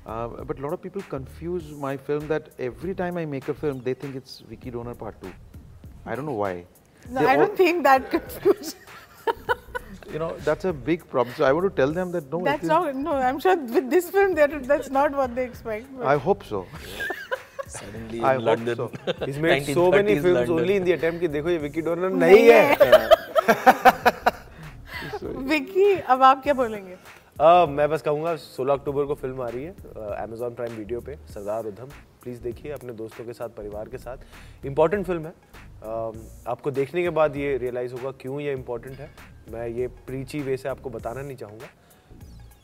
Uh, 0.07 0.29
but 0.51 0.59
a 0.59 0.63
lot 0.63 0.73
of 0.73 0.81
people 0.81 1.03
confuse 1.03 1.73
my 1.73 1.97
film 1.97 2.29
that 2.29 2.51
every 2.59 2.95
time 2.95 3.17
I 3.17 3.25
make 3.27 3.49
a 3.49 3.55
film, 3.55 3.83
they 3.83 3.95
think 3.95 4.15
it's 4.15 4.41
Vicky 4.49 4.71
Donor 4.71 4.95
Part 4.95 5.21
2. 5.23 5.33
I 6.07 6.15
don't 6.15 6.25
know 6.25 6.39
why. 6.45 6.65
No, 7.11 7.21
They 7.21 7.27
I 7.27 7.37
don't 7.37 7.57
think 7.57 7.83
that 7.83 8.11
confusion. 8.17 8.79
You 10.13 10.19
know, 10.19 10.29
that's 10.45 10.65
a 10.65 10.73
big 10.73 11.07
problem. 11.09 11.35
So 11.37 11.45
I 11.45 11.53
want 11.53 11.67
to 11.69 11.75
tell 11.81 11.93
them 11.93 12.11
that 12.13 12.31
no, 12.33 12.43
That's 12.45 12.65
not, 12.65 12.95
no, 12.97 13.13
I'm 13.13 13.39
sure 13.41 13.57
with 13.57 13.91
this 13.91 14.11
film, 14.11 14.35
that, 14.35 14.55
that's 14.65 14.91
not 14.91 15.13
what 15.13 15.35
they 15.35 15.45
expect. 15.45 15.87
but- 15.97 16.07
I 16.07 16.17
hope 16.17 16.43
so. 16.45 16.67
Suddenly 17.69 18.21
I 18.21 18.35
in 18.35 18.41
hope 18.41 18.47
London. 18.47 18.77
so. 18.77 18.91
He's 19.25 19.39
made 19.39 19.67
so 19.67 19.91
many 19.93 20.15
films 20.19 20.49
London. 20.49 20.59
only 20.59 20.77
in 20.77 20.85
the 20.85 20.93
attempt 20.99 21.21
कि 21.21 21.29
देखो 21.37 21.51
ये 21.51 21.59
Vicky 21.69 21.81
donor 21.89 22.11
नहीं 22.23 22.45
है 22.51 22.63
विकी 25.51 25.93
अब 26.15 26.23
आप 26.33 26.43
क्या 26.43 26.55
बोलेंगे 26.65 26.97
Uh, 27.41 27.67
मैं 27.69 27.89
बस 27.91 28.03
कहूँगा 28.03 28.35
16 28.37 28.71
अक्टूबर 28.71 29.05
को 29.07 29.15
फ़िल्म 29.21 29.41
आ 29.43 29.47
रही 29.49 29.63
है 29.65 29.71
अमेजॉन 30.23 30.55
प्राइम 30.55 30.73
वीडियो 30.77 31.01
पे 31.01 31.15
सरदार 31.35 31.67
उधम 31.67 31.89
प्लीज़ 32.23 32.41
देखिए 32.43 32.73
अपने 32.73 32.93
दोस्तों 32.99 33.25
के 33.25 33.33
साथ 33.33 33.49
परिवार 33.57 33.89
के 33.89 33.99
साथ 33.99 34.67
इंपॉर्टेंट 34.67 35.07
फ़िल्म 35.07 35.27
है 35.27 35.33
Um, 35.81 36.17
आपको 36.53 36.71
देखने 36.77 37.03
के 37.03 37.11
बाद 37.19 37.37
ये 37.37 37.57
रियलाइज़ 37.59 37.93
होगा 37.95 38.11
क्यों 38.21 38.41
ये 38.41 38.53
इंपॉर्टेंट 38.53 38.99
है 38.99 39.09
मैं 39.49 39.67
ये 39.69 39.87
प्रीची 40.07 40.41
वे 40.43 40.57
से 40.57 40.69
आपको 40.69 40.91
बताना 40.91 41.23
नहीं 41.23 41.37
चाहूँगा 41.37 41.67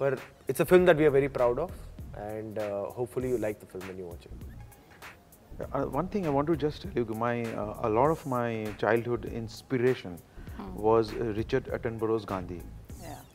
पर 0.01 0.19
it's 0.51 0.61
a 0.61 0.65
film 0.65 0.87
that 0.87 0.97
we 0.97 1.05
are 1.05 1.11
very 1.11 1.29
proud 1.37 1.59
of 1.61 1.73
and 2.19 2.59
hopefully 2.97 3.31
you 3.31 3.39
like 3.39 3.59
the 3.63 3.67
film 3.73 3.99
you 3.99 4.07
watch 4.07 4.27
it 4.27 5.65
one 5.95 6.09
thing 6.15 6.25
I 6.27 6.33
want 6.33 6.49
to 6.49 6.57
just 6.69 6.83
tell 6.85 6.99
you 6.99 7.15
my 7.19 7.43
a lot 7.43 8.11
of 8.11 8.29
my 8.29 8.65
childhood 8.81 9.25
inspiration 9.35 10.19
was 10.59 11.15
Richard 11.37 11.69
Attenborough 11.99 12.25
Gandhi 12.29 12.61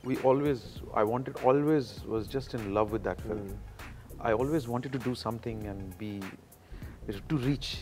we 0.06 0.16
always 0.26 0.64
I 0.98 1.04
wanted 1.06 1.38
always 1.46 1.94
was 2.06 2.30
just 2.30 2.56
in 2.56 2.74
love 2.74 2.92
with 2.94 3.02
that 3.02 3.22
film 3.22 3.58
I 4.22 4.34
always 4.34 4.68
wanted 4.68 4.92
to 4.92 5.00
do 5.04 5.16
something 5.18 5.66
and 5.66 5.82
be 6.00 6.20
to 7.30 7.38
reach 7.38 7.76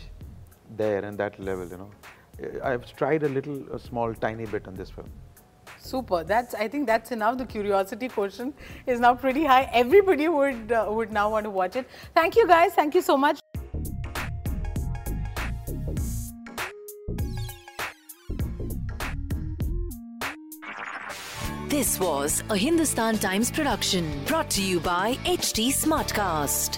there 0.78 1.06
and 1.06 1.18
that 1.18 1.40
level 1.40 1.72
you 1.72 1.78
know 1.78 1.92
I 2.42 2.72
have 2.72 2.84
tried 2.98 3.24
a 3.24 3.28
little 3.28 3.78
small 3.80 4.14
tiny 4.22 4.46
bit 4.48 4.68
on 4.68 4.78
this 4.78 4.92
film 4.92 5.29
Super. 5.80 6.24
That's. 6.24 6.54
I 6.54 6.68
think 6.68 6.86
that's 6.88 7.12
enough. 7.12 7.38
The 7.38 7.46
curiosity 7.46 8.10
quotient 8.10 8.56
is 8.86 9.00
now 9.00 9.16
pretty 9.16 9.44
high. 9.46 9.70
Everybody 9.74 10.28
would 10.28 10.72
uh, 10.72 10.88
would 10.90 11.12
now 11.12 11.30
want 11.30 11.46
to 11.46 11.50
watch 11.50 11.76
it. 11.76 11.88
Thank 12.14 12.36
you, 12.36 12.48
guys. 12.48 12.74
Thank 12.74 12.96
you 12.96 13.02
so 13.02 13.18
much. 13.18 13.40
This 21.70 22.00
was 22.00 22.44
a 22.50 22.58
Hindustan 22.58 23.20
Times 23.20 23.52
production 23.52 24.12
brought 24.26 24.50
to 24.52 24.62
you 24.62 24.80
by 24.80 25.14
HT 25.24 25.68
Smartcast. 25.68 26.78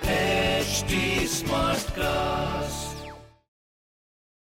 HT 0.00 1.28
Smartcast. 1.28 2.83